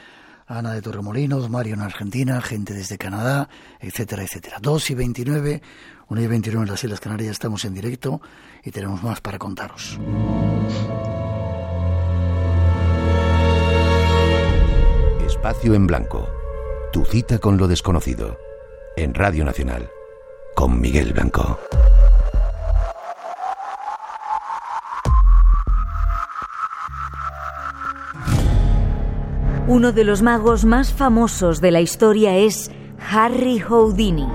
[0.51, 4.57] Ana de Torremolinos, Mario en Argentina, gente desde Canadá, etcétera, etcétera.
[4.61, 5.61] 2 y 29,
[6.09, 8.21] 1 y 29 en las Islas Canarias estamos en directo
[8.63, 9.97] y tenemos más para contaros.
[15.25, 16.29] Espacio en Blanco.
[16.91, 18.37] Tu cita con lo desconocido.
[18.97, 19.89] En Radio Nacional.
[20.53, 21.57] Con Miguel Blanco.
[29.71, 32.69] Uno de los magos más famosos de la historia es
[33.09, 34.27] Harry Houdini.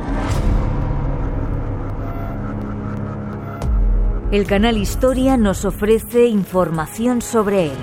[4.33, 7.77] El canal Historia nos ofrece información sobre él.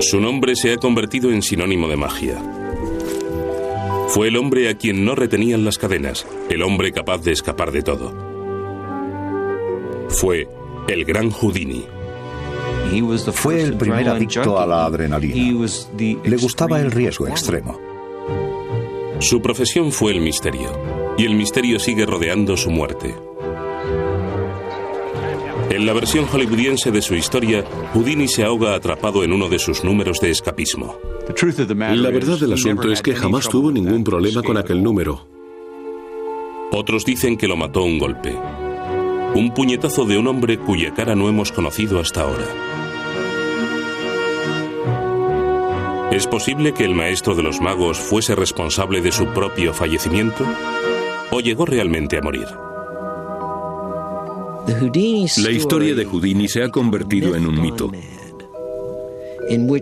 [0.00, 2.36] Su nombre se ha convertido en sinónimo de magia.
[4.08, 7.80] Fue el hombre a quien no retenían las cadenas, el hombre capaz de escapar de
[7.80, 8.12] todo.
[10.10, 10.46] Fue
[10.88, 11.86] el gran Houdini.
[13.32, 15.68] Fue el primer adicto a la adrenalina.
[15.98, 17.78] Le gustaba el riesgo extremo.
[19.20, 20.70] Su profesión fue el misterio,
[21.16, 23.14] y el misterio sigue rodeando su muerte.
[25.70, 29.84] En la versión hollywoodiense de su historia, Houdini se ahoga atrapado en uno de sus
[29.84, 30.96] números de escapismo.
[31.78, 35.26] La verdad del asunto es que jamás tuvo ningún problema con aquel número.
[36.72, 38.36] Otros dicen que lo mató un golpe.
[39.34, 42.71] Un puñetazo de un hombre cuya cara no hemos conocido hasta ahora.
[46.12, 50.44] ¿Es posible que el maestro de los magos fuese responsable de su propio fallecimiento?
[51.30, 52.46] ¿O llegó realmente a morir?
[55.38, 57.90] La historia de Houdini se ha convertido en un mito.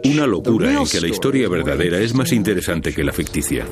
[0.04, 3.66] Una locura en que la historia verdadera es más interesante que la ficticia.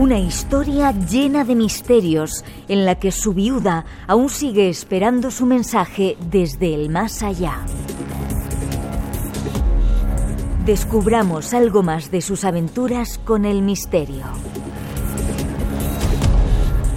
[0.00, 6.16] Una historia llena de misterios en la que su viuda aún sigue esperando su mensaje
[6.30, 7.66] desde el más allá.
[10.64, 14.24] Descubramos algo más de sus aventuras con el misterio.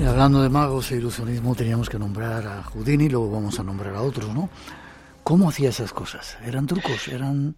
[0.01, 3.95] Y hablando de magos e ilusionismo, teníamos que nombrar a Houdini, luego vamos a nombrar
[3.95, 4.49] a otros, ¿no?
[5.25, 6.37] ¿Cómo hacía esas cosas?
[6.45, 7.09] ¿Eran trucos?
[7.09, 7.53] ¿Eran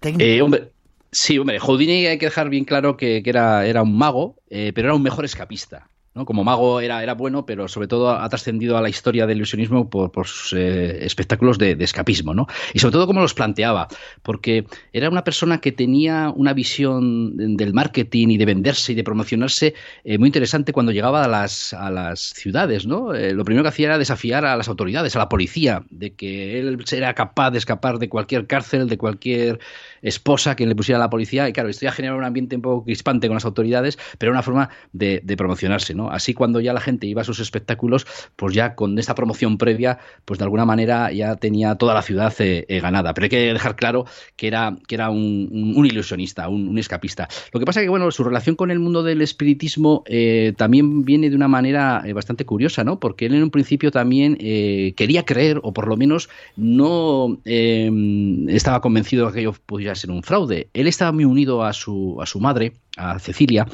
[0.00, 0.26] técnicos?
[0.26, 0.72] Eh, hombre,
[1.10, 4.88] sí, hombre, Houdini hay que dejar bien claro que, era, era un mago, eh, pero
[4.88, 5.88] era un mejor escapista.
[6.24, 9.88] Como mago era, era bueno, pero sobre todo ha trascendido a la historia del ilusionismo
[9.88, 12.48] por, sus eh, espectáculos de, escapismo, ¿no?
[12.74, 13.86] Y sobre todo cómo los planteaba,
[14.24, 19.04] porque era una persona que tenía una visión del marketing y de venderse y de
[19.04, 23.12] promocionarse eh, muy interesante cuando llegaba a las, a las ciudades, ¿no?
[23.12, 26.84] Lo primero que hacía era desafiar a las autoridades, a la policía, de que él
[26.90, 29.60] era capaz de escapar de cualquier cárcel, de cualquier
[30.02, 31.48] esposa que le pusiera a la policía.
[31.48, 34.42] Y claro, esto ya generaba un ambiente un poco crispante con las autoridades, pero una
[34.42, 36.10] forma de, de promocionarse, ¿no?
[36.10, 38.06] Así cuando ya la gente iba a sus espectáculos,
[38.36, 42.34] pues ya con esta promoción previa, pues de alguna manera ya tenía toda la ciudad
[42.38, 43.14] eh, eh, ganada.
[43.14, 44.06] Pero hay que dejar claro
[44.36, 47.28] que era, que era un, ilusionista, un, escapista.
[47.52, 51.04] Lo que pasa es que, bueno, su relación con el mundo del espiritismo eh, también
[51.04, 53.00] viene de una manera bastante curiosa, ¿no?
[53.00, 59.26] Porque él en un principio también quería creer, o por lo menos no estaba convencido
[59.26, 60.68] de que aquello pudiera ser un fraude.
[60.72, 63.66] Él estaba muy unido a su, a su madre, a Cecilia,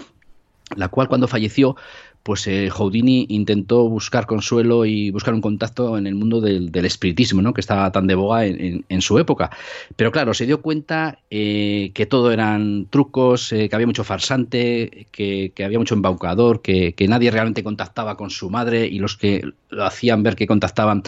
[0.76, 1.76] la cual cuando falleció
[2.24, 7.42] pues eh, Houdini intentó buscar consuelo y buscar un contacto en el mundo del, espiritismo,
[7.42, 7.52] ¿no?
[7.52, 9.50] que estaba tan de boga en, su época.
[9.94, 15.06] Pero claro, se dio cuenta eh, que todo eran trucos, eh, que había mucho farsante,
[15.12, 19.84] que, había mucho embaucador, que, nadie realmente contactaba con su madre y los que lo
[19.84, 21.02] hacían ver que contactaban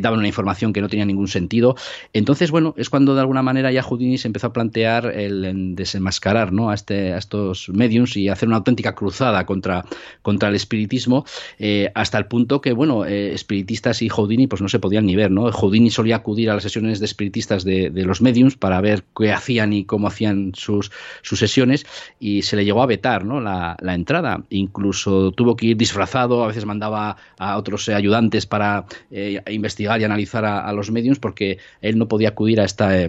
[0.00, 1.76] daban una información que no tenía ningún sentido.
[2.14, 6.52] Entonces, bueno, es cuando de alguna manera ya Houdini se empezó a plantear el desenmascarar
[6.52, 6.70] ¿no?
[6.70, 9.84] a, este, a estos mediums y hacer una auténtica cruzada contra,
[10.22, 11.24] contra el espiritismo,
[11.58, 15.16] eh, hasta el punto que, bueno, eh, espiritistas y Houdini pues no se podían ni
[15.16, 15.50] ver, ¿no?
[15.50, 19.72] Houdini solía acudir a las sesiones de espiritistas de, los mediums para ver qué hacían
[19.72, 21.86] y cómo hacían sus, sus sesiones
[22.20, 23.40] y se le llegó a vetar, ¿no?
[23.40, 24.42] La, entrada.
[24.50, 30.04] Incluso tuvo que ir disfrazado, a veces mandaba a otros ayudantes para eh, investigar y
[30.04, 33.08] analizar a, a, los mediums porque él no podía acudir a esta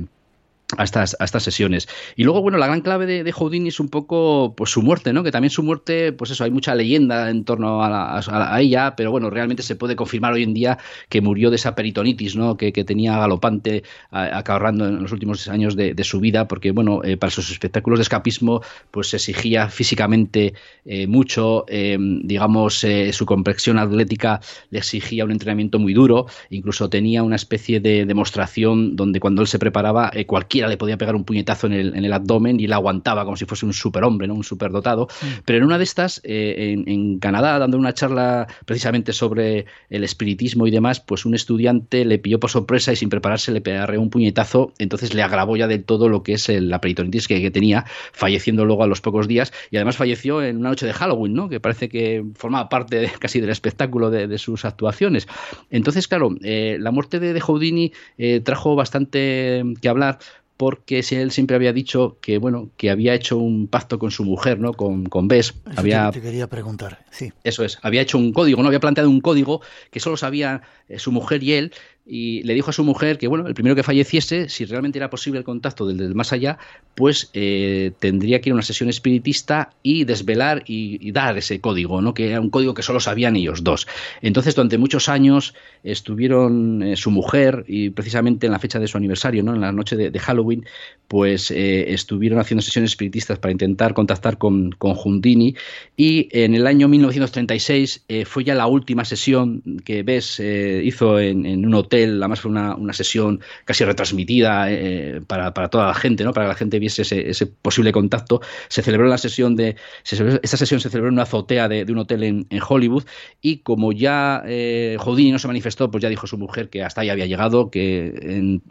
[0.77, 1.87] a estas, sesiones.
[2.15, 5.13] Y luego, bueno, la gran clave de, de, Houdini es un poco pues su muerte,
[5.13, 5.23] ¿no?
[5.23, 9.29] Que también su muerte, pues eso, hay mucha leyenda en torno a, ella, pero bueno,
[9.29, 10.77] realmente se puede confirmar hoy en día
[11.09, 12.57] que murió de esa peritonitis, ¿no?
[12.57, 17.17] Que, tenía galopante acabarrando en los últimos años de, de su vida, porque bueno, eh,
[17.17, 20.53] para sus espectáculos de escapismo, pues se exigía físicamente
[20.85, 27.23] eh, mucho, eh, digamos, su complexión atlética le exigía un entrenamiento muy duro, incluso tenía
[27.23, 31.67] una especie de demostración donde cuando él se preparaba, cualquier le podía pegar un puñetazo
[31.67, 34.33] en el, en el abdomen y él aguantaba como si fuese un superhombre, ¿no?
[34.33, 35.07] un superdotado.
[35.21, 35.25] Mm.
[35.45, 40.67] Pero en una de estas, eh, en, Canadá, dando una charla precisamente sobre el espiritismo
[40.67, 44.09] y demás, pues un estudiante le pilló por sorpresa y sin prepararse le pegaré un
[44.09, 48.65] puñetazo, entonces le agravó ya del todo lo que es la peritonitis que, tenía, falleciendo
[48.65, 51.49] luego a los pocos días y además falleció en una noche de Halloween, ¿no?
[51.49, 55.27] que parece que formaba parte casi del espectáculo de, sus actuaciones.
[55.69, 60.19] Entonces, claro, eh, la muerte de, Houdini eh, trajo bastante que hablar
[60.57, 64.59] porque él siempre había dicho que bueno que había hecho un pacto con su mujer
[64.59, 65.53] no con, con Bess.
[65.75, 67.33] Había te, quería preguntar sí.
[67.43, 70.99] Eso es había hecho un código no había planteado un código que solo sabía eh,
[70.99, 71.73] su mujer y él
[72.07, 75.09] y le dijo a su mujer que, bueno, el primero que falleciese, si realmente era
[75.09, 76.59] posible el contacto del, más allá,
[76.93, 82.01] pues eh, tendría que ir a una sesión espiritista y desvelar y, dar ese código,
[82.01, 82.13] ¿no?
[82.13, 83.87] Que era un código que solo sabían ellos dos.
[84.21, 88.97] Entonces, durante muchos años estuvieron eh, su mujer y precisamente en la fecha de su
[88.97, 89.55] aniversario, ¿no?
[89.55, 90.65] En la noche de, Halloween,
[91.07, 95.55] pues eh, estuvieron haciendo sesiones espiritistas para intentar contactar con, con Jundini
[95.95, 101.73] y en el año 1936 fue ya la última sesión que Bess hizo en un
[101.75, 106.33] hotel además fue una, una sesión casi retransmitida eh, para, para, toda la gente, ¿no?
[106.33, 108.41] para que la gente viese ese, ese posible contacto.
[108.67, 109.75] Se celebró la sesión de.
[110.03, 113.03] esta sesión se celebró en una azotea de, un hotel en, Hollywood
[113.41, 117.09] y como ya eh, no se manifestó, pues ya dijo su mujer que hasta ahí
[117.09, 118.63] había llegado, que en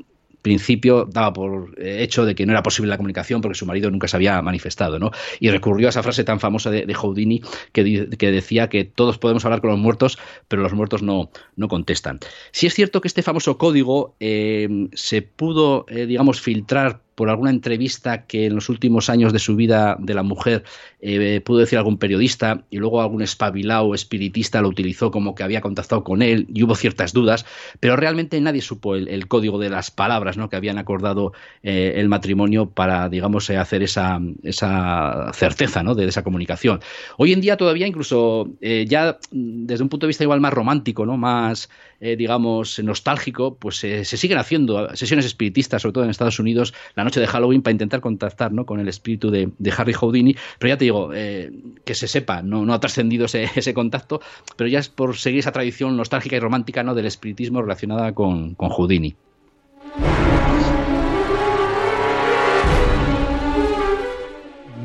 [0.45, 3.91] principio daba por eh, hecho de que no era posible la comunicación porque su marido
[3.91, 5.11] nunca se había manifestado, ¿no?
[5.41, 7.41] Y recurrió a esa frase tan famosa de, Houdini
[7.73, 12.21] que, decía que todos podemos hablar con los muertos, pero los muertos no, no contestan.
[12.53, 17.51] Si es cierto que este famoso código eh, se pudo, eh, digamos, filtrar por alguna
[17.51, 20.65] entrevista que en los últimos años de su vida de la mujer
[21.01, 25.61] eh, pudo decir algún periodista y luego algún espabilado espiritista lo utilizó como que había
[25.61, 27.47] contactado con él y hubo ciertas dudas,
[27.81, 30.49] pero realmente nadie supo el, código de las palabras ¿no?
[30.49, 35.95] que habían acordado eh, el matrimonio para, digamos, eh, hacer esa, esa certeza ¿no?
[35.95, 36.81] de, esa comunicación.
[37.17, 41.17] Hoy en día todavía incluso ya desde un punto de vista igual más romántico, ¿no?
[41.17, 41.69] más
[42.05, 47.03] eh, digamos, nostálgico, pues se siguen haciendo sesiones espiritistas, sobre todo en Estados Unidos, la
[47.03, 48.67] noche de Halloween, para intentar contactar ¿no?
[48.67, 50.37] con el espíritu de, Harry Houdini.
[50.59, 51.51] Pero ya te digo, eh,
[51.83, 54.21] que se sepa, no, no ha trascendido ese, ese, contacto,
[54.55, 56.95] pero ya es por seguir esa tradición nostálgica y romántica ¿no?
[56.95, 59.17] del espiritismo relacionada con, con Houdini.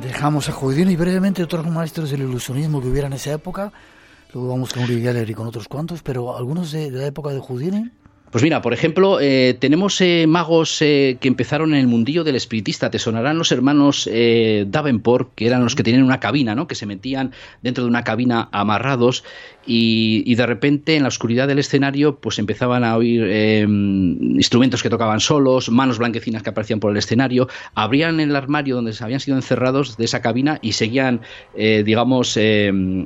[0.01, 3.73] Dejamos a Houdini brevemente otros maestros del ilusionismo que hubiera en esa época.
[4.33, 7.39] Luego vamos con Uri Geller y con otros cuantos, pero algunos de, la época de
[7.39, 7.91] Houdini.
[8.31, 12.35] Pues mira, por ejemplo, eh, tenemos eh, magos eh, que empezaron en el mundillo del
[12.35, 12.91] espiritista.
[12.91, 16.67] Te sonarán los hermanos Davenport, que eran los que tenían una cabina, ¿no?
[16.67, 19.23] Que se metían dentro de una cabina amarrados
[19.65, 23.21] y, de repente en la oscuridad del escenario pues empezaban a oír
[24.39, 28.95] instrumentos que tocaban solos, manos blanquecinas que aparecían por el escenario, abrían el armario donde
[28.99, 31.21] habían sido encerrados de esa cabina y seguían,
[31.55, 32.39] eh, digamos,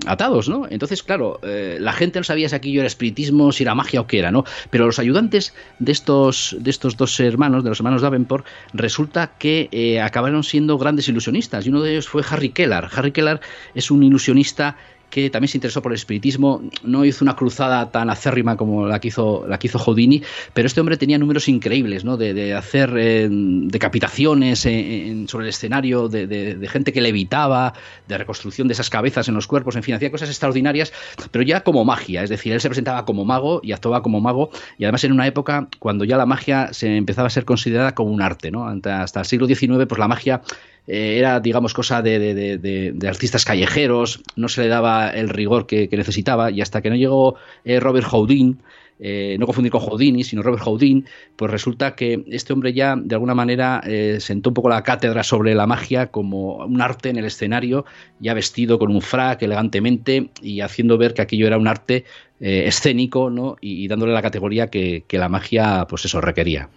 [0.05, 0.67] atados, ¿no?
[0.69, 4.07] Entonces, claro, eh, la gente no sabía si aquello era espiritismo, si era magia o
[4.07, 4.43] qué era, ¿no?
[4.69, 9.69] Pero los ayudantes de estos, de estos dos hermanos, de los hermanos Davenport, resulta que
[9.71, 12.89] eh, acabaron siendo grandes ilusionistas y uno de ellos fue Harry Kellar.
[12.95, 13.39] Harry Kellar
[13.75, 14.75] es un ilusionista
[15.13, 18.99] que también se interesó por el espiritismo, no hizo una cruzada tan acérrima como la
[18.99, 20.23] que hizo, la hizo Houdini,
[20.55, 22.17] pero este hombre tenía números increíbles, ¿no?
[22.17, 27.75] De, hacer eh, decapitaciones sobre el escenario, de, gente que levitaba,
[28.07, 30.91] de reconstrucción de esas cabezas en los cuerpos, en fin, hacía cosas extraordinarias,
[31.29, 34.49] pero ya como magia, es decir, él se presentaba como mago y actuaba como mago,
[34.79, 38.11] y además en una época cuando ya la magia se empezaba a ser considerada como
[38.11, 38.67] un arte, ¿no?
[38.67, 40.41] Hasta el siglo XIX, pues la magia
[40.87, 46.51] eh, era, digamos, cosa de, artistas callejeros, no se le daba el rigor que, necesitaba,
[46.51, 48.59] y hasta que no llegó eh, Robert Houdin,
[48.99, 53.15] eh, no confundir con Houdini, sino Robert Houdin, pues resulta que este hombre ya de
[53.15, 53.81] alguna manera
[54.19, 57.85] sentó un poco la cátedra sobre la magia como un arte en el escenario,
[58.19, 62.05] ya vestido con un frac elegantemente y haciendo ver que aquello era un arte
[62.39, 63.57] escénico ¿no?
[63.59, 66.69] y, dándole la categoría que, la magia pues eso requería.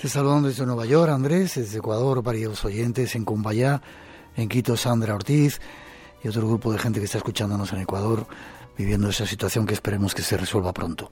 [0.00, 3.80] Te saludan desde Nueva York, Andrés, desde Ecuador, varios oyentes en Cumbayá,
[4.36, 5.60] en Quito, Sandra Ortiz
[6.24, 8.26] y otro grupo de gente que está escuchándonos en Ecuador,
[8.76, 11.10] viviendo esa situación que esperemos que se resuelva pronto.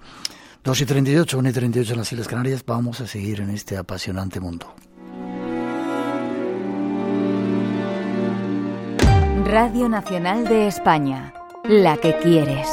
[0.64, 3.76] 2 y 38, 1 y 38 en las Islas Canarias, vamos a seguir en este
[3.76, 4.74] apasionante mundo.
[9.44, 11.32] Radio Nacional de España,
[11.64, 12.68] la que quieres.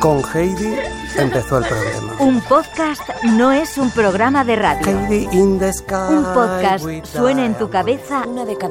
[0.00, 0.76] Con Heidi
[1.20, 2.14] empezó el problema.
[2.18, 4.86] Un podcast no es un programa de radio.
[4.86, 8.24] Heidi in the sky un podcast suena en tu cabeza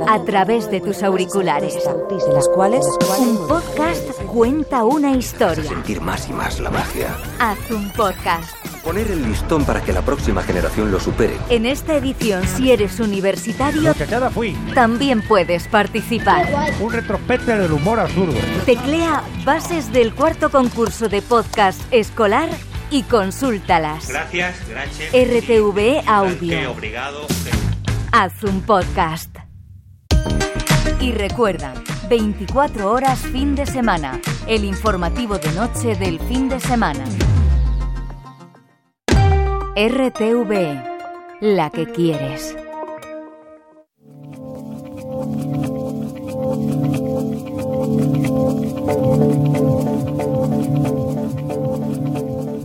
[0.07, 1.75] a través de tus auriculares.
[1.75, 2.85] De las cuales
[3.19, 5.63] un podcast cuenta una historia.
[5.63, 7.15] Sentir más y más la magia.
[7.39, 8.53] Haz un podcast.
[8.83, 11.37] Poner el listón para que la próxima generación lo supere.
[11.49, 13.93] En esta edición, si eres universitario,
[14.33, 14.53] fui.
[14.73, 16.47] también puedes participar.
[16.79, 18.37] Un retrospecto del humor absurdo.
[18.65, 22.38] Teclea bases del cuarto concurso de podcast escolar
[22.91, 24.07] y consúltalas.
[24.09, 25.09] Gracias, gracias.
[25.13, 26.71] RTV Audio.
[26.71, 27.27] obrigado.
[28.11, 29.35] Haz un podcast.
[30.99, 31.73] Y recuerda,
[32.09, 37.05] 24 horas fin de semana, el informativo de noche del fin de semana.
[39.75, 40.83] RTV,
[41.41, 42.55] la que quieres.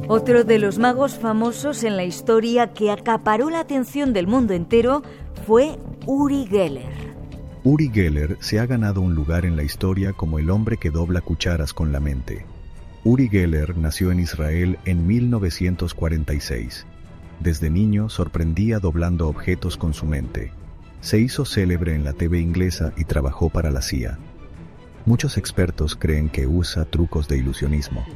[0.08, 5.02] Otro de los magos famosos en la historia que acaparó la atención del mundo entero
[5.46, 7.14] fue Uri Geller.
[7.64, 11.20] Uri Geller se ha ganado un lugar en la historia como el hombre que dobla
[11.20, 12.44] cucharas con la mente.
[13.04, 16.86] Uri Geller nació en Israel en 1946
[17.40, 20.52] desde niño sorprendía doblando objetos con su mente.
[21.00, 24.18] Se hizo célebre en la TV inglesa y trabajó para la CIA.
[25.04, 28.06] Muchos expertos creen que usa trucos de ilusionismo.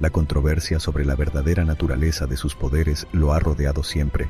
[0.00, 4.28] La controversia sobre la verdadera naturaleza de sus poderes lo ha rodeado siempre.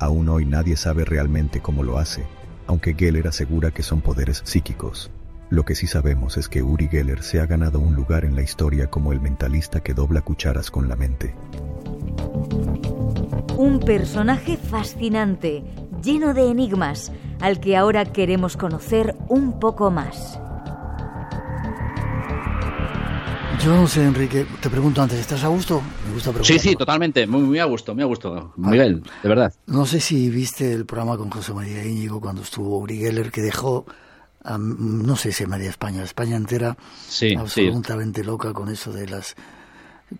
[0.00, 2.24] Aún hoy nadie sabe realmente cómo lo hace,
[2.66, 5.10] aunque Geller asegura que son poderes psíquicos.
[5.50, 8.42] Lo que sí sabemos es que Uri Geller se ha ganado un lugar en la
[8.42, 11.34] historia como el mentalista que dobla cucharas con la mente.
[13.56, 15.64] Un personaje fascinante,
[16.02, 20.38] lleno de enigmas, al que ahora queremos conocer un poco más.
[23.64, 25.82] Yo no sé, Enrique, te pregunto antes, ¿estás a gusto?
[26.06, 29.52] Me gusta Sí, sí, totalmente, muy, muy a gusto, muy a gusto, Miguel, de verdad.
[29.66, 33.42] No sé si viste el programa con José María Íñigo cuando estuvo Uri Geller, que
[33.42, 33.84] dejó,
[34.58, 36.76] no sé si media España, España entera,
[37.08, 39.34] sí, absolutamente loca con eso de las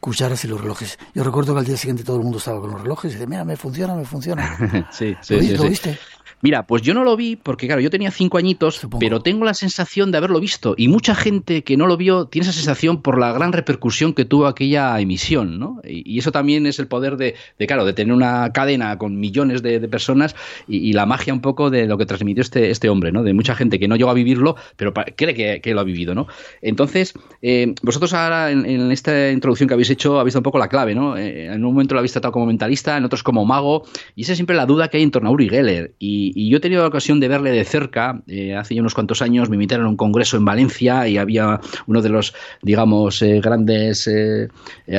[0.00, 0.98] cucharas y los relojes.
[1.14, 3.26] Yo recuerdo que al día siguiente todo el mundo estaba con los relojes y dice,
[3.26, 4.88] mira, me funciona, me funciona.
[4.90, 5.98] sí, sí, sí, ¿Lo viste?
[6.40, 9.54] Mira, pues yo no lo vi porque, claro, yo tenía cinco añitos, pero tengo la
[9.54, 10.74] sensación de haberlo visto.
[10.76, 14.24] Y mucha gente que no lo vio tiene esa sensación por la gran repercusión que
[14.24, 15.80] tuvo aquella emisión, ¿no?
[15.84, 17.34] Y, eso también es el poder de,
[17.66, 20.34] claro, de tener una cadena con millones de, personas
[20.66, 23.22] y, la magia un poco de lo que transmitió este, este hombre, ¿no?
[23.22, 26.26] De mucha gente que no llegó a vivirlo, pero cree que, lo ha vivido, ¿no?
[26.62, 30.68] Entonces, eh, vosotros ahora en, esta introducción que habéis hecho, habéis visto un poco la
[30.68, 31.16] clave, ¿no?
[31.16, 33.84] Eh, en un momento lo habéis tratado como mentalista, en otros como mago,
[34.16, 35.94] y esa es siempre la duda que hay en torno a Uri Geller.
[35.98, 38.94] Y, y, yo he tenido la ocasión de verle de cerca, eh, hace ya unos
[38.94, 43.22] cuantos años me invitaron a un congreso en Valencia y había uno de los, digamos,
[43.22, 44.48] eh, grandes eh,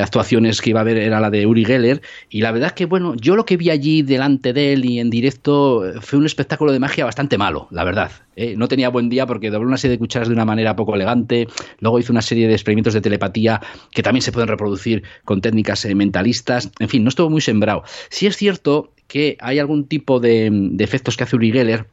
[0.00, 2.86] actuaciones que iba a haber era la de Uri Geller y la verdad es que,
[2.86, 6.72] bueno, yo lo que vi allí delante de él y en directo fue un espectáculo
[6.72, 8.10] de magia bastante malo, la verdad.
[8.56, 11.48] no tenía buen día porque dobló una serie de cucharas de una manera poco elegante,
[11.80, 13.60] luego hizo una serie de experimentos de telepatía
[13.92, 17.82] que también se pueden reproducir con técnicas mentalistas, en fin, no estuvo muy sembrado.
[18.08, 21.86] Si es cierto que hay algún tipo de, de efectos que hace Uri Geller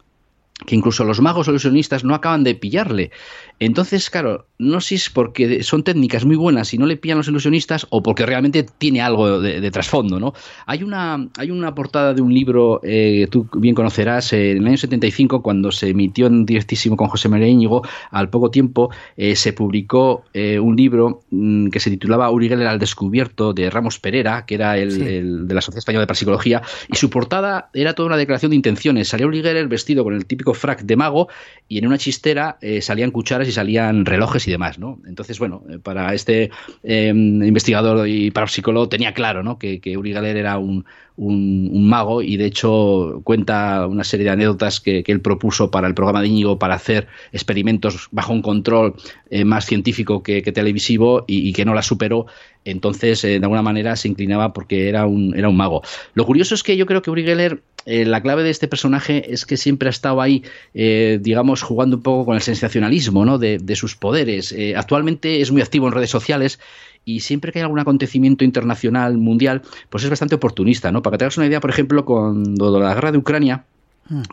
[0.65, 3.11] que incluso los magos ilusionistas no acaban de pillarle.
[3.59, 7.17] Entonces, claro, no sé si es porque son técnicas muy buenas y no le pillan
[7.17, 10.33] los ilusionistas o porque realmente tiene algo de, trasfondo, ¿no?
[10.65, 14.67] Hay una, hay una portada de un libro, eh, tú bien conocerás, eh, en el
[14.67, 19.35] año 75, cuando se emitió en directísimo con José María Íñigo, al poco tiempo eh,
[19.35, 20.23] se publicó
[20.61, 24.77] un libro mm, que se titulaba Uri Geller al descubierto, de Ramos Pereira, que era
[24.77, 28.55] el, de la Sociedad Española de Parapsicología, y su portada era toda una declaración de
[28.55, 29.09] intenciones.
[29.09, 31.27] Salía Uri Geller vestido con el típico frac de mago
[31.67, 34.99] y en una chistera salían cucharas y salían relojes y demás, ¿no?
[35.07, 36.51] Entonces, bueno, eh, para este
[36.83, 39.57] em, investigador y parapsicólogo tenía claro, ¿no?
[39.57, 40.85] Que, Uri Geller era un,
[41.17, 46.21] mago y de hecho cuenta una serie de anécdotas que, él propuso para el programa
[46.21, 48.95] de Íñigo para hacer experimentos bajo un control
[49.29, 52.27] eh, más científico que, televisivo y, que no la superó.
[52.65, 55.81] Entonces, eh, de alguna manera se inclinaba porque era un, era un mago.
[56.13, 59.33] Lo curioso es que yo creo que Uri Geller eh, la clave de este personaje
[59.33, 60.43] es que siempre ha estado ahí,
[60.73, 63.37] digamos, jugando un poco con el sensacionalismo ¿no?
[63.37, 64.53] de, sus poderes.
[64.75, 66.59] Actualmente es muy activo en redes sociales
[67.07, 71.01] y siempre que hay algún acontecimiento internacional, mundial, pues es bastante oportunista, ¿no?
[71.01, 73.65] Para que te hagas una idea, por ejemplo, cuando la guerra de Ucrania.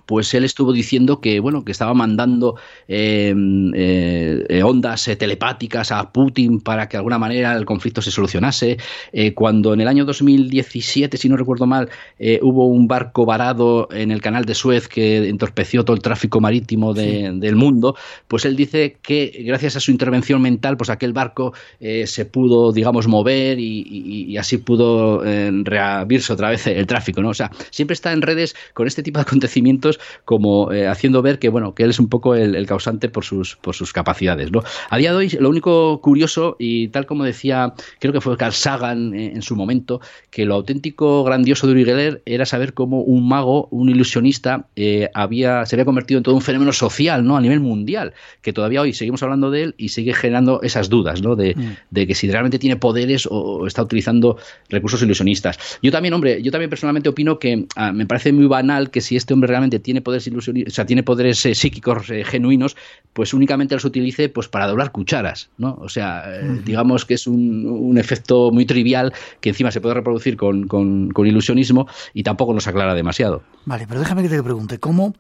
[0.07, 2.57] Pues él estuvo diciendo que bueno que estaba mandando
[2.89, 8.11] em, eh, ondas eh, telepáticas a Putin para que de alguna manera el conflicto se
[8.11, 8.77] solucionase.
[9.13, 11.89] Eh, cuando en el año 2017 si no recuerdo mal
[12.43, 16.95] hubo un barco varado en el canal de Suez que entorpeció todo el tráfico marítimo
[16.95, 17.97] del mundo
[18.29, 23.09] pues él dice que gracias a su intervención mental pues aquel barco se pudo digamos
[23.09, 28.23] mover y, así pudo reabrirse otra vez el tráfico no o sea siempre está en
[28.23, 29.64] redes con este tipo de acontecimientos
[30.25, 33.57] como eh, haciendo ver que bueno que él es un poco el, causante por sus
[33.57, 34.63] por sus capacidades ¿no?
[34.91, 38.53] a día de hoy lo único curioso y tal como decía creo que fue Carl
[38.53, 40.01] Sagan en, su momento
[40.31, 45.11] que lo auténtico grandioso de Uri Geller era saber cómo un mago un ilusionista eh,
[45.15, 48.81] había se había convertido en todo un fenómeno social no a nivel mundial que todavía
[48.81, 51.37] hoy seguimos hablando de él y sigue generando esas dudas ¿no?
[51.37, 52.07] de, mm.
[52.07, 54.39] que si realmente tiene poderes o, está utilizando
[54.69, 58.91] recursos ilusionistas yo también hombre yo también personalmente opino que ah, me parece muy banal
[58.91, 62.77] que si este hombre realmente tiene poderes o sea, tiene poderes eh, psíquicos eh, genuinos,
[63.13, 65.79] pues únicamente los utilice pues para doblar cucharas, ¿no?
[65.81, 70.37] O sea, eh, digamos que es un, efecto muy trivial que encima se puede reproducir
[70.37, 70.67] con,
[71.17, 73.45] ilusionismo y tampoco nos aclara demasiado.
[73.65, 75.15] Vale, pero déjame que te pregunte, ¿cómo,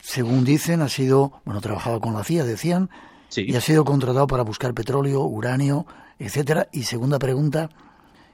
[0.00, 2.88] según dicen, ha sido, bueno, trabajado con la CIA, decían,
[3.36, 5.86] y ha sido contratado para buscar petróleo, uranio,
[6.18, 6.68] etcétera?
[6.72, 7.68] Y segunda pregunta,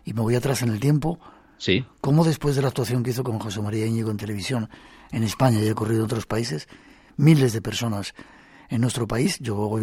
[0.04, 1.18] y me voy atrás en el tiempo,
[1.60, 1.84] Sí.
[2.00, 4.70] ¿Cómo después de la actuación que hizo con José María Íñigo en televisión
[5.12, 6.68] en España y ha ocurrido en otros países,
[7.18, 8.14] miles de personas
[8.70, 9.78] en nuestro país, yo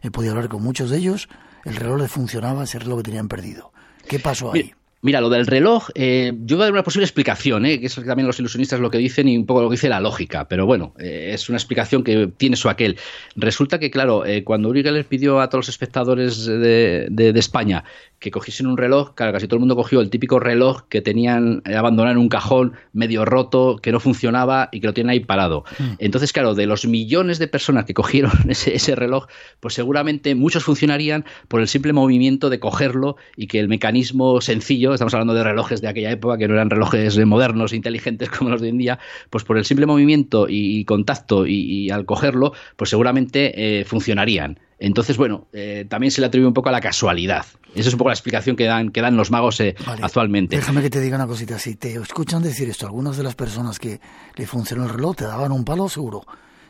[0.00, 1.28] he podido hablar con muchos de ellos,
[1.66, 3.72] el reloj le funcionaba, ese reloj que tenían perdido.
[4.08, 4.62] ¿Qué pasó ahí?
[4.62, 7.94] Mira, lo del reloj, eh, yo voy a dar una posible explicación, eh, que es
[7.94, 10.66] también los ilusionistas lo que dicen y un poco lo que dice la lógica, pero
[10.66, 12.98] bueno, eh, es una explicación que tiene su aquel.
[13.36, 17.84] Resulta que, claro, eh, cuando Uri Geller pidió a todos los espectadores de, de, España
[18.18, 21.62] que cogiesen un reloj, claro, casi todo el mundo cogió el típico reloj que tenían
[21.64, 25.64] abandonado en un cajón medio roto, que no funcionaba y que lo tienen ahí parado.
[25.78, 25.84] Mm.
[26.00, 29.26] Entonces, claro, de los millones de personas que cogieron ese, ese reloj,
[29.60, 34.87] pues seguramente muchos funcionarían por el simple movimiento de cogerlo y que el mecanismo sencillo
[34.94, 38.60] estamos hablando de relojes de aquella época que no eran relojes modernos, inteligentes como los
[38.60, 38.98] de hoy en día,
[39.30, 44.60] pues por el simple movimiento y, contacto y, al cogerlo, pues seguramente eh, funcionarían.
[44.78, 47.44] Entonces, bueno, eh, también se le atribuye un poco a la casualidad.
[47.74, 50.56] Esa es un poco la explicación que dan, que dan los magos eh, actualmente.
[50.56, 51.58] Déjame que te diga una cosita.
[51.58, 54.00] Si te escuchan decir esto, algunas de las personas que
[54.36, 56.24] le funcionó el reloj te daban un palo seguro.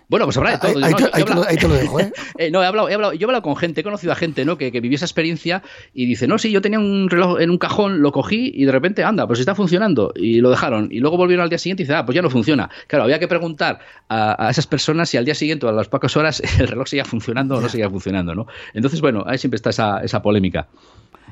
[0.09, 0.85] Bueno, pues habrá de todo.
[0.85, 2.13] Ahí, te, lo, dejo, ¿eh?
[2.39, 2.51] ¿eh?
[2.51, 4.57] no, he hablado, he hablado, yo he hablado con gente, he conocido a gente, ¿no?
[4.57, 7.59] Que, que vivió esa experiencia y dice, no, sí, yo tenía un reloj en un
[7.59, 10.13] cajón, lo cogí y de repente, anda, pues está funcionando.
[10.17, 10.89] Y lo dejaron.
[10.91, 12.71] Y luego volvieron al día siguiente y dice, ah, pues ya no funciona.
[12.87, 16.17] Claro, había que preguntar a, esas personas si al día siguiente o a las pocas
[16.17, 18.47] horas el reloj seguía funcionando o no seguía funcionando, ¿no?
[18.73, 20.69] Entonces, bueno, ahí siempre está esa, esa polémica.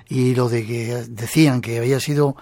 [0.08, 2.36] Y lo de que decían que había sido...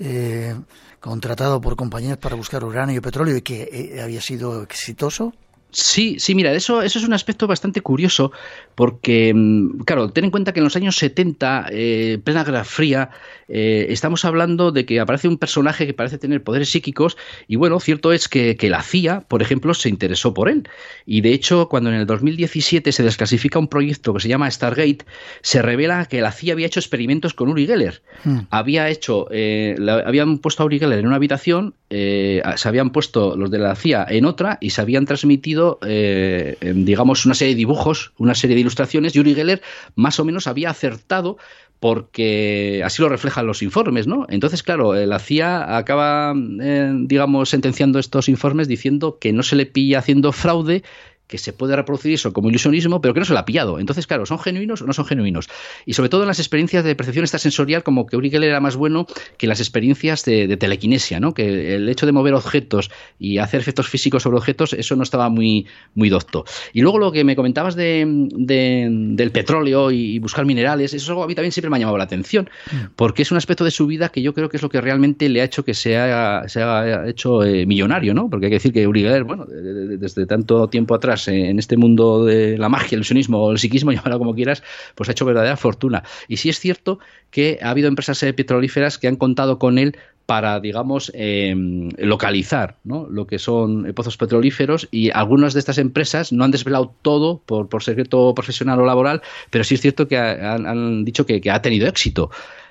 [0.00, 0.54] Eh,
[1.00, 5.32] contratado por compañías para buscar uranio y petróleo y que eh, había sido exitoso.
[5.70, 8.32] Sí, sí, mira, eso, eso es un aspecto bastante curioso
[8.74, 13.10] porque, mm, claro, ten en cuenta que en los años 70, eh, plena Guerra Fría,
[13.48, 17.80] eh, estamos hablando de que aparece un personaje que parece tener poderes psíquicos y bueno,
[17.80, 20.68] cierto es que, la CIA, por ejemplo, se interesó por él.
[21.04, 25.04] Y de hecho, cuando en el 2017 se desclasifica un proyecto que se llama Stargate,
[25.42, 28.02] se revela que la CIA había hecho experimentos con Uri Geller.
[28.24, 28.40] Hmm.
[28.50, 33.50] Había hecho, eh, habían puesto a Uri Geller en una habitación, se habían puesto los
[33.50, 38.12] de la CIA en otra y se habían transmitido eh, digamos, una serie de dibujos,
[38.18, 39.62] una serie de ilustraciones, Yuri Geller
[39.94, 41.36] más o menos había acertado
[41.80, 44.26] porque así lo reflejan los informes, ¿no?
[44.28, 49.66] Entonces, claro, la CIA acaba, eh, digamos, sentenciando estos informes diciendo que no se le
[49.66, 50.82] pilla haciendo fraude
[51.28, 53.78] que se puede reproducir eso como ilusionismo, pero que no se lo ha pillado.
[53.78, 55.48] Entonces, claro, ¿son genuinos o no son genuinos?
[55.84, 58.76] Y sobre todo en las experiencias de percepción extrasensorial, como que Uri Geller era más
[58.76, 59.06] bueno
[59.36, 61.34] que las experiencias de, telequinesia, ¿no?
[61.34, 65.28] Que el hecho de mover objetos y hacer efectos físicos sobre objetos, eso no estaba
[65.28, 66.44] muy, muy docto.
[66.72, 71.24] Y luego lo que me comentabas de, del petróleo y buscar minerales, eso es algo
[71.24, 72.76] a mí también siempre me ha llamado la atención, mm.
[72.96, 75.28] porque es un aspecto de su vida que yo creo que es lo que realmente
[75.28, 78.30] le ha hecho que se haya, se haya hecho eh, millonario, ¿no?
[78.30, 82.24] Porque hay que decir que Uri Geller, bueno, desde tanto tiempo atrás, en este mundo
[82.24, 84.62] de la magia, el ilusionismo o el psiquismo, llámalo como quieras,
[84.94, 86.04] pues ha hecho verdadera fortuna.
[86.28, 87.00] Y sí es cierto
[87.30, 89.96] que ha habido empresas eh, petrolíferas que han contado con él
[90.28, 96.44] para, digamos, em, localizar lo que son pozos petrolíferos y algunas de estas empresas no
[96.44, 101.24] han desvelado todo por, secreto profesional o laboral, pero sí es cierto que han, dicho
[101.24, 102.30] que, ha tenido éxito.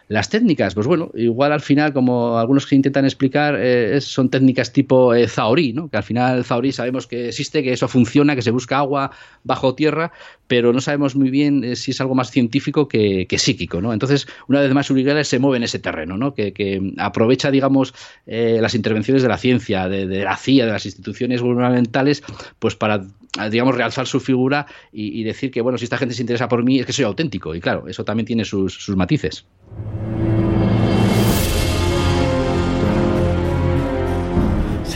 [0.09, 4.71] Las técnicas, pues bueno, igual al final, como algunos que intentan explicar, eh, son técnicas
[4.71, 5.89] tipo eh, Zaorí, ¿no?
[5.89, 9.11] que al final Zaorí sabemos que existe, que eso funciona, que se busca agua
[9.43, 10.13] bajo tierra,
[10.47, 13.81] pero no sabemos muy bien eh, si es algo más científico que, psíquico.
[13.81, 13.91] ¿no?
[13.91, 16.33] Entonces, una vez más, Uri se mueve en ese terreno, ¿no?
[16.33, 17.93] que, aprovecha, digamos,
[18.25, 22.23] las intervenciones de la ciencia, de, la CIA, de las instituciones gubernamentales,
[22.59, 23.05] pues para
[23.51, 26.79] digamos, realzar su figura y, decir que, bueno, si esta gente se interesa por mí,
[26.79, 27.53] es que soy auténtico.
[27.53, 29.45] Y claro, eso también tiene sus matices.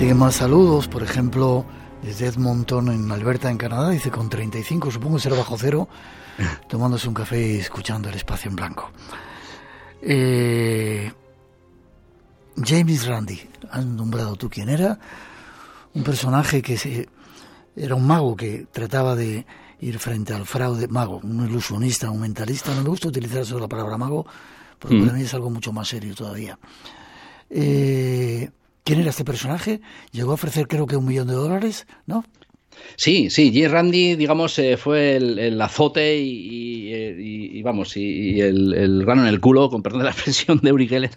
[0.02, 1.64] Siguen más saludos, por ejemplo,
[2.02, 5.88] desde Edmonton en Alberta, en Canadá, dice con 35, supongo ser bajo cero,
[6.68, 8.90] tomándose un café y escuchando el espacio en blanco.
[10.02, 11.12] Eh,
[12.58, 13.40] James Randi,
[13.70, 15.00] has nombrado tú quién era,
[15.94, 17.08] un personaje que se,
[17.76, 19.46] era un mago que trataba de
[19.80, 23.68] ir frente al fraude, mago, un ilusionista, un mentalista, no me gusta utilizar solo la
[23.68, 24.26] palabra mago,
[24.82, 25.16] porque para mm.
[25.16, 26.58] mí es algo mucho más serio todavía.
[27.52, 28.50] Eh,
[28.84, 29.80] ¿Quién era este personaje?
[30.12, 32.26] Llegó a ofrecer creo que un millón de dólares, ¿no?
[32.96, 33.72] Sí, sí, J.
[33.72, 39.70] Randy, digamos, eh, fue el, azote y, vamos, y, el, el, grano en el culo,
[39.70, 41.12] con perdón de la expresión de Uri Geller,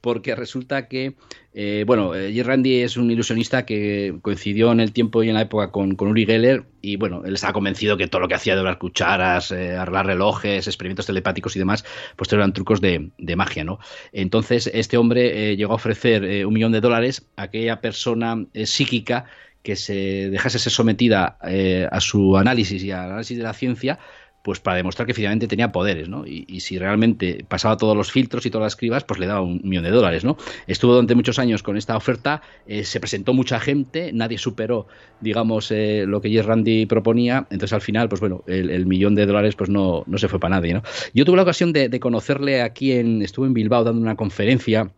[0.00, 1.14] porque resulta que,
[1.54, 2.46] eh, bueno, eh, J.
[2.46, 6.26] Randy es un ilusionista que coincidió en el tiempo y en la época con, Uri
[6.26, 10.06] Geller, y bueno, él estaba convencido que todo lo que hacía de las cucharas, arreglar
[10.06, 11.84] relojes, experimentos telepáticos y demás,
[12.16, 13.78] pues eran trucos de, magia, ¿no?
[14.12, 19.26] Entonces, este hombre llegó a ofrecer un millón de dólares a aquella persona psíquica
[19.62, 23.98] que se dejase ser sometida eh, a su análisis y al análisis de la ciencia,
[24.42, 26.26] pues para demostrar que finalmente tenía poderes, ¿no?
[26.26, 29.60] Y, si realmente pasaba todos los filtros y todas las cribas, pues le daba un
[29.64, 30.36] millón de dólares, ¿no?
[30.66, 34.86] Estuvo durante muchos años con esta oferta, eh, se presentó mucha gente, nadie superó,
[35.20, 39.26] digamos, eh, lo que Jess Randy proponía, entonces al final, pues bueno, el, millón de
[39.26, 40.82] dólares pues no, no se fue para nadie, ¿no?
[41.12, 44.90] Yo tuve la ocasión de, de conocerle aquí en, estuve en Bilbao dando una conferencia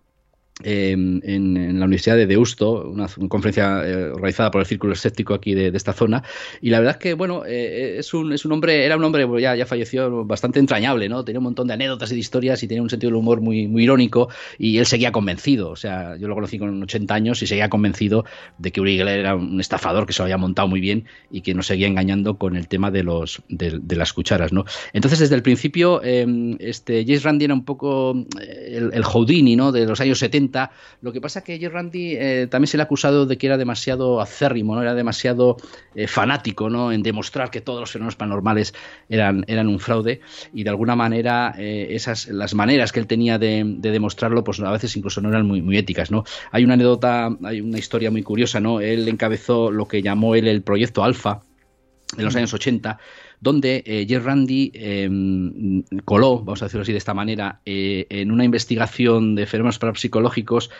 [0.62, 5.72] en, la Universidad de Deusto, una, conferencia eh, organizada por el Círculo Escéptico aquí de,
[5.74, 6.22] esta zona.
[6.60, 9.26] Y la verdad es que, bueno, eh, es, un, es un hombre, era un hombre,
[9.40, 11.24] ya, ya falleció, bastante entrañable, ¿no?
[11.24, 13.66] Tenía un montón de anécdotas y de historias y tenía un sentido del humor muy,
[13.66, 14.28] muy irónico
[14.58, 15.70] y él seguía convencido.
[15.70, 18.24] O sea, yo lo conocí con 80 años y seguía convencido
[18.58, 21.40] de que Uri Geller era un estafador que se lo había montado muy bien y
[21.40, 24.64] que nos seguía engañando con el tema de, los, de, las cucharas, ¿no?
[24.92, 29.56] Entonces, desde el principio, em, este, James Randi era un poco eh, el, el Houdini,
[29.56, 29.72] ¿no?
[29.72, 30.41] De los años 70
[31.00, 33.46] lo que pasa es que Jerry Randy eh, también se le ha acusado de que
[33.46, 34.82] era demasiado acérrimo, ¿no?
[34.82, 35.56] Era demasiado
[35.94, 36.92] eh, fanático, ¿no?
[36.92, 38.74] En demostrar que todos los fenómenos paranormales
[39.08, 40.20] eran, eran un fraude
[40.52, 44.70] y de alguna manera eh, esas las maneras que él tenía de, demostrarlo, pues a
[44.70, 46.24] veces incluso no eran muy, muy éticas, ¿no?
[46.50, 48.80] Hay una anécdota, hay una historia muy curiosa, ¿no?
[48.80, 51.42] Él encabezó lo que llamó él el proyecto Alfa
[52.16, 52.98] en los años 80
[53.42, 58.44] donde eh, Randy em, coló, vamos a decirlo así de esta manera, eh, en una
[58.44, 60.70] investigación de fenómenos parapsicológicos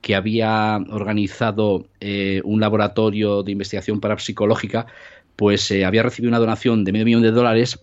[0.00, 4.86] que había organizado eh, un laboratorio de investigación parapsicológica,
[5.34, 7.80] pues había recibido una donación de medio millón de dólares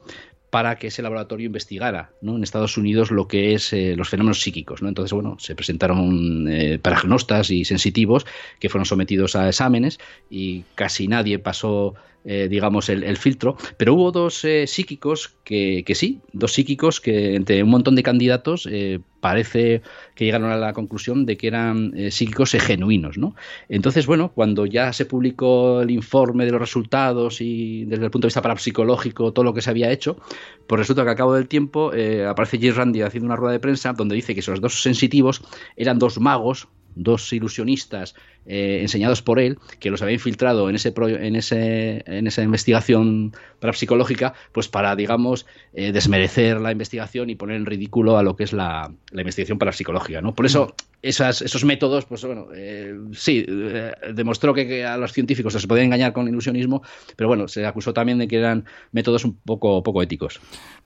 [0.49, 2.37] para que ese laboratorio investigara ¿no?
[2.37, 4.81] en Estados Unidos lo que es los fenómenos psíquicos.
[4.81, 4.87] ¿no?
[4.87, 8.25] Entonces, bueno, se presentaron eh, paragnostas y sensitivos
[8.59, 14.11] que fueron sometidos a exámenes y casi nadie pasó eh, digamos, el, filtro, pero hubo
[14.11, 18.99] dos eh, psíquicos que, que, sí, dos psíquicos que entre un montón de candidatos eh,
[19.21, 19.81] parece
[20.15, 23.35] que llegaron a la conclusión de que eran psíquicos genuinos, ¿no?
[23.67, 28.25] Entonces, bueno, cuando ya se publicó el informe de los resultados y desde el punto
[28.25, 30.17] de vista parapsicológico todo lo que se había hecho,
[30.67, 31.91] pues resulta que a cabo del tiempo
[32.27, 32.73] aparece J.
[32.73, 35.41] Randy haciendo una rueda de prensa donde dice que esos dos sensitivos
[35.75, 38.15] eran dos magos dos ilusionistas
[38.45, 43.33] eh, enseñados por él, que los había infiltrado en, ese en, ese, en esa investigación
[43.59, 48.45] parapsicológica, pues para, digamos, eh, desmerecer la investigación y poner en ridículo a lo que
[48.45, 50.21] es la, la investigación parapsicológica.
[50.21, 50.33] ¿no?
[50.33, 53.45] Por eso, esos métodos, pues bueno, eh, sí,
[54.13, 56.81] demostró que, a los científicos se podían engañar con ilusionismo,
[57.15, 60.39] pero bueno, se acusó también de que eran métodos un poco, poco éticos.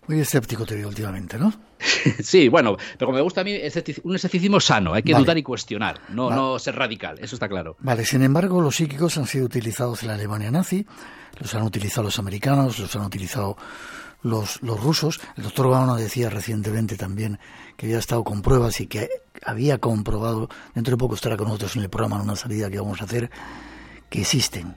[0.07, 1.53] Muy escéptico te veo últimamente, ¿no?
[2.23, 3.57] sí, bueno, pero como me gusta a mí,
[4.03, 7.75] un escepticismo sano, hay que dudar y cuestionar, no, no ser radical, eso está claro.
[7.79, 10.85] Vale, sin embargo, los psíquicos han sido utilizados en la Alemania nazi,
[11.39, 13.57] los han utilizado los americanos, los han utilizado
[14.21, 15.19] los, los rusos.
[15.35, 17.39] El doctor Bauno decía recientemente también
[17.75, 19.09] que había estado con pruebas y que
[19.45, 22.79] había comprobado, dentro de poco estará con nosotros en el programa en una salida que
[22.79, 23.29] vamos a hacer,
[24.09, 24.75] que existen.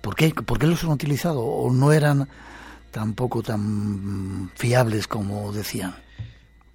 [0.00, 1.40] ¿Por qué, ¿Por qué los han utilizado?
[1.40, 2.28] ¿O no eran
[2.90, 5.94] tampoco tan fiables como decían.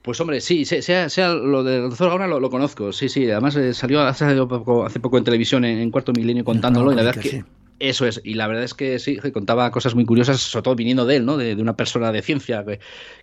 [0.05, 3.73] Pues hombre, sí, sea, sea lo del doctor Gauna lo, conozco, sí, sí, además eh,
[3.73, 7.31] salió, hace poco, hace poco en televisión en, Cuarto Milenio contándolo y la verdad es
[7.31, 7.43] que...
[7.77, 11.05] Eso es, y la verdad es que sí, contaba cosas muy curiosas, sobre todo viniendo
[11.05, 11.35] de él, ¿no?
[11.35, 12.63] De, una persona de ciencia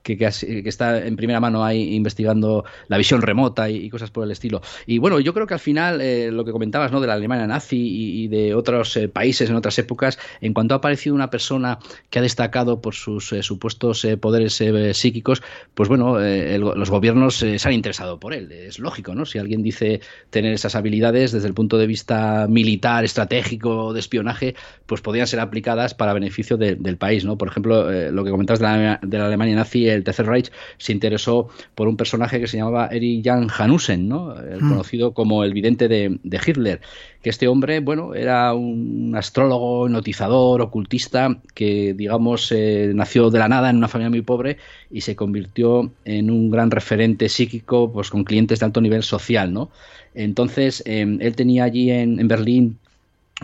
[0.03, 4.31] que, que, está en primera mano ahí investigando la visión remota y, cosas por el
[4.31, 4.61] estilo.
[4.87, 7.01] Y bueno, yo creo que al final eh, lo que comentabas, ¿no?
[7.01, 10.79] De la Alemania nazi y, de otros eh, países en otras épocas, en cuanto ha
[10.79, 11.79] aparecido una persona
[12.11, 14.63] que ha destacado por sus eh, supuestos poderes
[14.99, 15.43] psíquicos,
[15.75, 18.53] pues bueno, los gobiernos se han interesado por él.
[18.53, 19.25] Es lógico, ¿no?
[19.25, 24.42] Si alguien dice tener esas habilidades desde el punto de vista militar, estratégico, de espionaje,
[24.87, 27.25] pues podían ser aplicadas para beneficio del país.
[27.25, 27.37] ¿no?
[27.39, 31.49] Por ejemplo, eh, lo que comentas de la, Alemania nazi, el Tercer Reich se interesó
[31.75, 34.39] por un personaje que se llamaba Erich Jan Hanussen, ¿no?
[34.39, 34.69] el mm.
[34.69, 36.81] conocido como el vidente de, Hitler,
[37.23, 43.49] que este hombre, bueno, era un astrólogo, notizador, ocultista, que, digamos, eh, nació de la
[43.49, 44.59] nada en una familia muy pobre
[44.91, 49.53] y se convirtió en un gran referente psíquico, pues con clientes de alto nivel social,
[49.53, 49.71] ¿no?
[50.15, 52.79] Entonces, em, él tenía allí en, en Berlín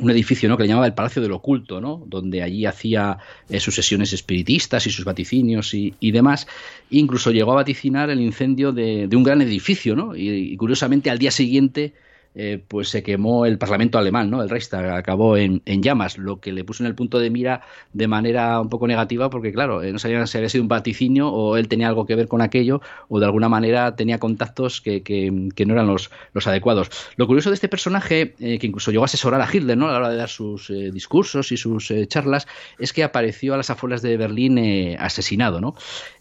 [0.01, 0.57] un edificio ¿no?
[0.57, 2.03] que le llamaba el Palacio del Oculto, ¿no?
[2.07, 3.19] donde allí hacía
[3.49, 6.47] eh, sus sesiones espiritistas y sus vaticinios y, demás.
[6.91, 10.17] incluso llegó a vaticinar el incendio de, un gran edificio, ¿no?
[10.17, 11.95] y, curiosamente al día siguiente
[12.35, 14.43] eh, pues se quemó el Parlamento alemán, ¿no?
[14.43, 17.63] El Reichstag acabó en, llamas, lo que le puso en el punto de mira
[17.93, 21.31] de manera un poco negativa, porque claro, eh, no sabían si había sido un vaticinio
[21.31, 25.03] o él tenía algo que ver con aquello, o de alguna manera tenía contactos que,
[25.03, 26.91] que, no eran los, los, adecuados.
[27.17, 29.89] Lo curioso de este personaje, eh, que incluso llegó a asesorar a Hitler, ¿no?
[29.89, 32.47] A la hora de dar sus discursos y sus charlas,
[32.79, 35.75] es que apareció a las afueras de Berlín asesinado, ¿no?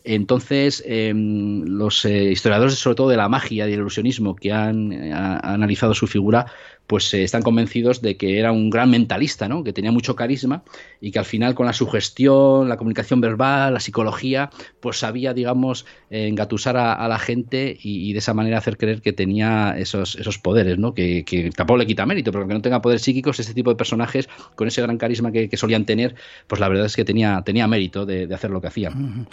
[0.03, 5.93] Entonces, em, los historiadores, sobre todo de la magia y el ilusionismo, que han analizado
[5.98, 6.45] su figura,
[6.88, 9.64] pues eh, están convencidos de que era un gran mentalista, ¿no?
[9.64, 10.64] que tenía mucho carisma
[11.02, 15.86] y que al final con la sugestión, la comunicación verbal, la psicología, pues sabía, digamos,
[16.10, 20.80] engatusar a, la gente y, de esa manera hacer creer que tenía esos, esos poderes,
[20.80, 20.93] ¿no?
[20.93, 24.30] que, tampoco le quita mérito, pero que no tenga poderes psíquicos, este tipo de personajes
[24.56, 26.16] con ese gran carisma que, solían tener,
[26.48, 29.28] pues la verdad es que tenía, tenía mérito de, hacer lo que hacían.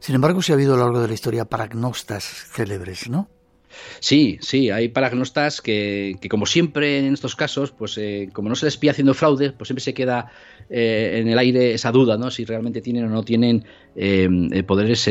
[0.00, 3.28] Sin embargo, sí ha habido a lo largo de la historia paragnostas célebres, ¿no?
[4.00, 8.54] Sí, sí, hay paragnostas que, que como siempre en estos casos, pues eh, como no
[8.54, 10.30] se les pilla haciendo fraude, pues siempre se queda
[10.70, 12.30] eh, en el aire esa duda, ¿no?
[12.30, 13.64] Si realmente tienen o no tienen
[13.96, 15.08] eh, poderes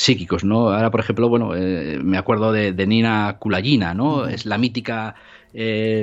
[0.00, 0.70] psíquicos, ¿no?
[0.70, 4.26] Ahora, por ejemplo, bueno, me acuerdo de, Nina Kulagina, ¿no?
[4.26, 5.14] Es la mítica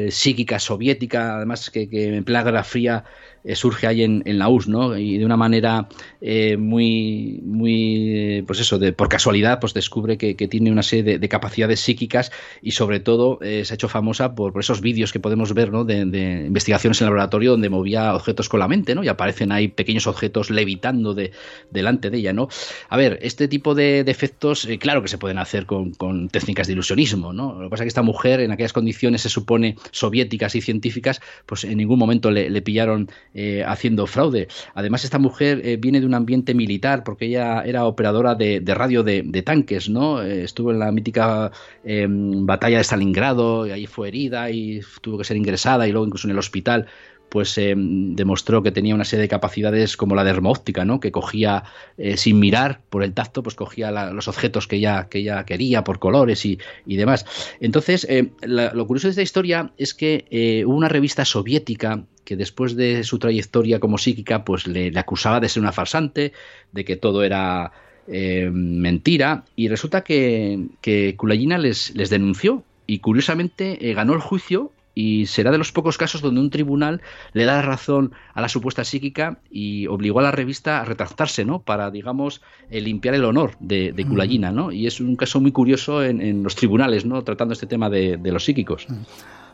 [0.10, 3.04] psíquica soviética, además que, que en Guerra Fría
[3.44, 4.98] eh, surge ahí en, la US, ¿no?
[4.98, 5.90] Y de una manera
[6.22, 11.30] eh, muy, muy, pues eso, de, por casualidad, pues descubre que, tiene una serie de,
[11.30, 12.32] capacidades psíquicas
[12.62, 15.84] y sobre todo eh, se ha hecho famosa por, esos vídeos que podemos ver, ¿no?
[15.84, 16.02] De,
[16.48, 19.04] investigaciones en laboratorio donde movía objetos con la mente, ¿no?
[19.04, 21.32] Y aparecen ahí pequeños objetos levitando de,
[21.70, 22.48] delante de ella, ¿no?
[22.88, 25.94] A ver, este tipo de, efectos, claro que se pueden hacer con,
[26.30, 27.54] técnicas de ilusionismo, ¿no?
[27.54, 31.20] Lo que pasa es que esta mujer, en aquellas condiciones, se supone, soviéticas y científicas,
[31.46, 34.48] pues en ningún momento le pillaron eh, haciendo fraude.
[34.76, 39.02] Además, esta mujer eh, viene de un ambiente militar porque ella era operadora de, radio
[39.02, 40.22] de, tanques, ¿no?
[40.22, 41.52] Eh, estuvo en la mítica
[41.84, 46.28] batalla de Stalingrado y ahí fue herida y tuvo que ser ingresada y luego incluso
[46.28, 46.88] en el hospital
[47.34, 51.00] pues eh, demostró que tenía una serie de capacidades como la dermóptica, ¿no?
[51.00, 51.64] que cogía
[51.98, 55.84] eh, sin mirar por el tacto, pues cogía los objetos que ella, que ella quería
[55.84, 57.26] por colores y, demás.
[57.60, 62.76] Entonces, eh, lo curioso de esta historia es que hubo una revista soviética que después
[62.76, 66.34] de su trayectoria como psíquica, pues le, acusaba de ser una farsante,
[66.72, 67.72] de que todo era
[68.06, 75.26] mentira, y resulta que, que Kulayina les, les denunció y curiosamente ganó el juicio y
[75.26, 77.02] será de los pocos casos donde un tribunal
[77.34, 81.60] le da razón a la supuesta psíquica y obligó a la revista a retractarse, ¿no?
[81.60, 84.72] Para, digamos, eh, limpiar el honor de, de Kulayina, ¿no?
[84.72, 87.24] Y es un caso muy curioso en, los tribunales, ¿no?
[87.24, 88.88] Tratando este tema de, los psíquicos.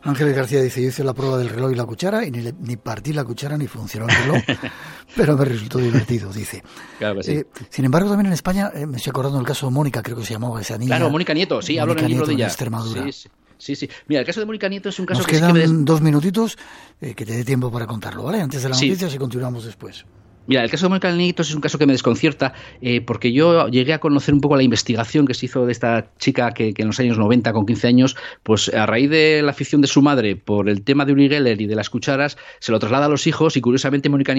[0.04, 3.12] Ángeles García dice, yo hice la prueba del reloj y la cuchara y ni, partí
[3.12, 4.44] la cuchara ni funcionó el reloj,
[5.16, 6.64] pero me resultó divertido, dice.
[6.98, 7.34] Claro sí.
[7.34, 10.16] Eh, sin embargo, también en España, eh, me estoy acordando del caso de Mónica, creo
[10.18, 10.96] que se llamaba esa niña.
[10.96, 12.48] Claro, Mónica Nieto, sí, hablo en el libro de ella.
[12.48, 13.04] Extremadura.
[13.04, 13.30] Sí, sí.
[13.60, 13.90] Sí, sí.
[14.08, 16.58] Mira, el caso de Mónica Nieto es un caso Nos que quedan dos minutitos
[17.02, 18.42] eh, que te dé tiempo para contarlo, ¿vale?
[18.42, 20.06] Antes de las noticias y continuamos después.
[20.50, 23.68] Mira, el caso de Mónica Nieto es un caso que me desconcierta eh, porque yo
[23.68, 26.88] llegué a conocer un poco la investigación que se hizo de esta chica que, en
[26.88, 30.36] los años 90, con 15 años, pues a raíz de la afición de su madre
[30.36, 33.28] por el tema de Uri Geller y de las cucharas, se lo traslada a los
[33.28, 34.34] hijos y curiosamente Mónica,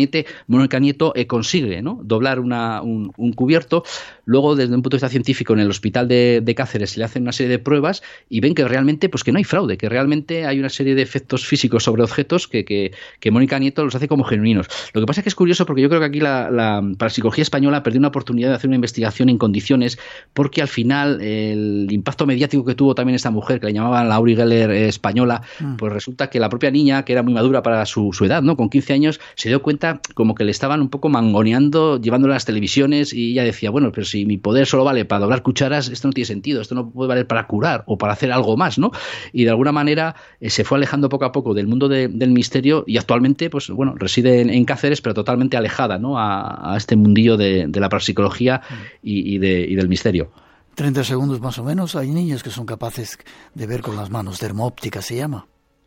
[0.49, 2.01] Mónica Nieto eh, consigue ¿no?
[2.03, 3.85] doblar una, un, cubierto.
[4.25, 7.23] Luego, desde un punto de vista científico, en el hospital de, Cáceres se le hacen
[7.23, 10.45] una serie de pruebas y ven que realmente pues que no hay fraude, que realmente
[10.45, 12.91] hay una serie de efectos físicos sobre objetos que, que,
[13.21, 14.67] que Mónica Nieto los hace como genuinos.
[14.93, 17.43] Lo que pasa es que es curioso porque yo creo que aquí la, la parapsicología
[17.43, 19.99] española perdió una oportunidad de hacer una investigación en condiciones
[20.35, 24.19] porque al final el impacto mediático que tuvo también esta mujer, que le llamaban la
[24.21, 25.77] Uri Geller española, mm.
[25.77, 28.57] pues resulta que la propia niña, que era muy madura para su, edad, ¿no?
[28.57, 32.37] Con 15 años, se dio cuenta como que le estaban un poco mangoneando, llevándole a
[32.37, 35.89] las televisiones y ella decía, bueno, pero si mi poder solo vale para doblar cucharas,
[35.89, 38.79] esto no tiene sentido, esto no puede valer para curar o para hacer algo más,
[38.79, 38.91] ¿no?
[39.33, 42.85] Y de alguna manera eh, se fue alejando poco a poco del mundo del misterio
[42.87, 45.57] y actualmente, pues bueno, reside en, en Cáceres, pero totalmente
[45.99, 46.19] ¿no?
[46.19, 48.63] a, este mundillo de, la parapsicología
[49.03, 50.31] y, del misterio.
[50.75, 53.19] 30 segundos más o menos, hay niños que son capaces
[53.55, 55.47] de ver con las manos, dermóptica se llama.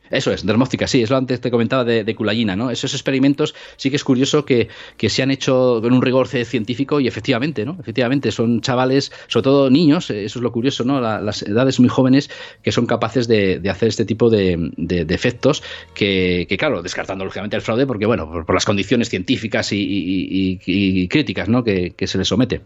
[0.10, 2.16] Eso es, dermóstica, sí, es lo antes te comentaba de, de
[2.56, 2.70] ¿no?
[2.70, 4.70] Esos experimentos sí que es curioso que,
[5.08, 7.78] se han hecho con un rigor científico y efectivamente, ¿no?
[7.80, 10.99] Efectivamente, son chavales, sobre todo niños, eh, eso es lo curioso, ¿no?
[11.01, 12.30] las edades muy jóvenes
[12.62, 14.72] que son capaces de, hacer este tipo de,
[15.10, 21.49] efectos que, claro, descartando lógicamente el fraude, porque, bueno, por, las condiciones científicas y, críticas,
[21.49, 21.64] ¿no?
[21.64, 22.62] Que, que se les somete.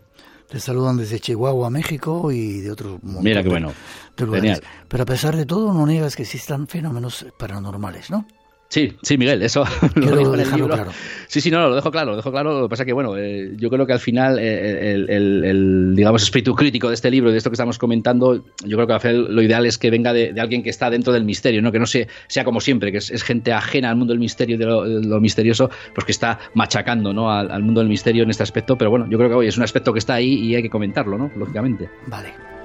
[0.47, 3.73] Te saludan desde Chihuahua, México y de otros Mira qué bueno.
[4.17, 4.63] Genial.
[4.87, 8.25] Pero a pesar de todo, no niegas que existan fenómenos paranormales, ¿no?
[8.69, 9.63] Sí, sí, Miguel, eso
[9.95, 10.91] lo dejo Claro.
[11.27, 12.59] Sí, sí, no, lo dejo claro, lo dejo claro.
[12.59, 16.53] Lo que pasa que, bueno, eh, yo creo que al final eh, el, digamos, espíritu
[16.53, 19.41] crítico de este libro, de esto que estamos comentando, yo creo que al final lo
[19.41, 21.71] ideal es que venga de, alguien que está dentro del misterio, ¿no?
[21.71, 24.59] Que no sea, sea como siempre, que es, gente ajena al mundo del misterio y
[24.59, 27.31] de lo, misterioso, pues que está machacando, ¿no?
[27.31, 28.77] Al, al, mundo del misterio en este aspecto.
[28.77, 30.69] Pero bueno, yo creo que hoy es un aspecto que está ahí y hay que
[30.69, 31.31] comentarlo, ¿no?
[31.35, 31.89] Lógicamente.
[32.07, 32.56] Vale.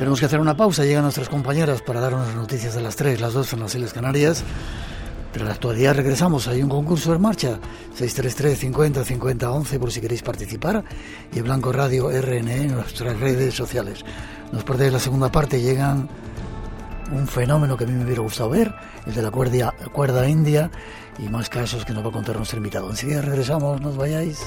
[0.00, 3.20] Tenemos que hacer una pausa, llegan nuestras compañeras para dar unas noticias de las tres,
[3.20, 4.42] las dos en las Islas Canarias.
[5.30, 7.58] Pero la actualidad regresamos, hay un concurso en marcha,
[7.96, 10.82] 633 50 50 11 por si queréis participar,
[11.34, 14.02] y Blanco Radio RNE en nuestras redes sociales.
[14.52, 16.08] Nos perdéis la segunda parte, llegan
[17.12, 18.74] un fenómeno que a mí me hubiera gustado ver,
[19.04, 20.70] el de la cuerda, cuerda india,
[21.18, 22.88] y más casos que nos va a contar nuestro invitado.
[22.88, 24.46] Enseguida regresamos, no os vayáis.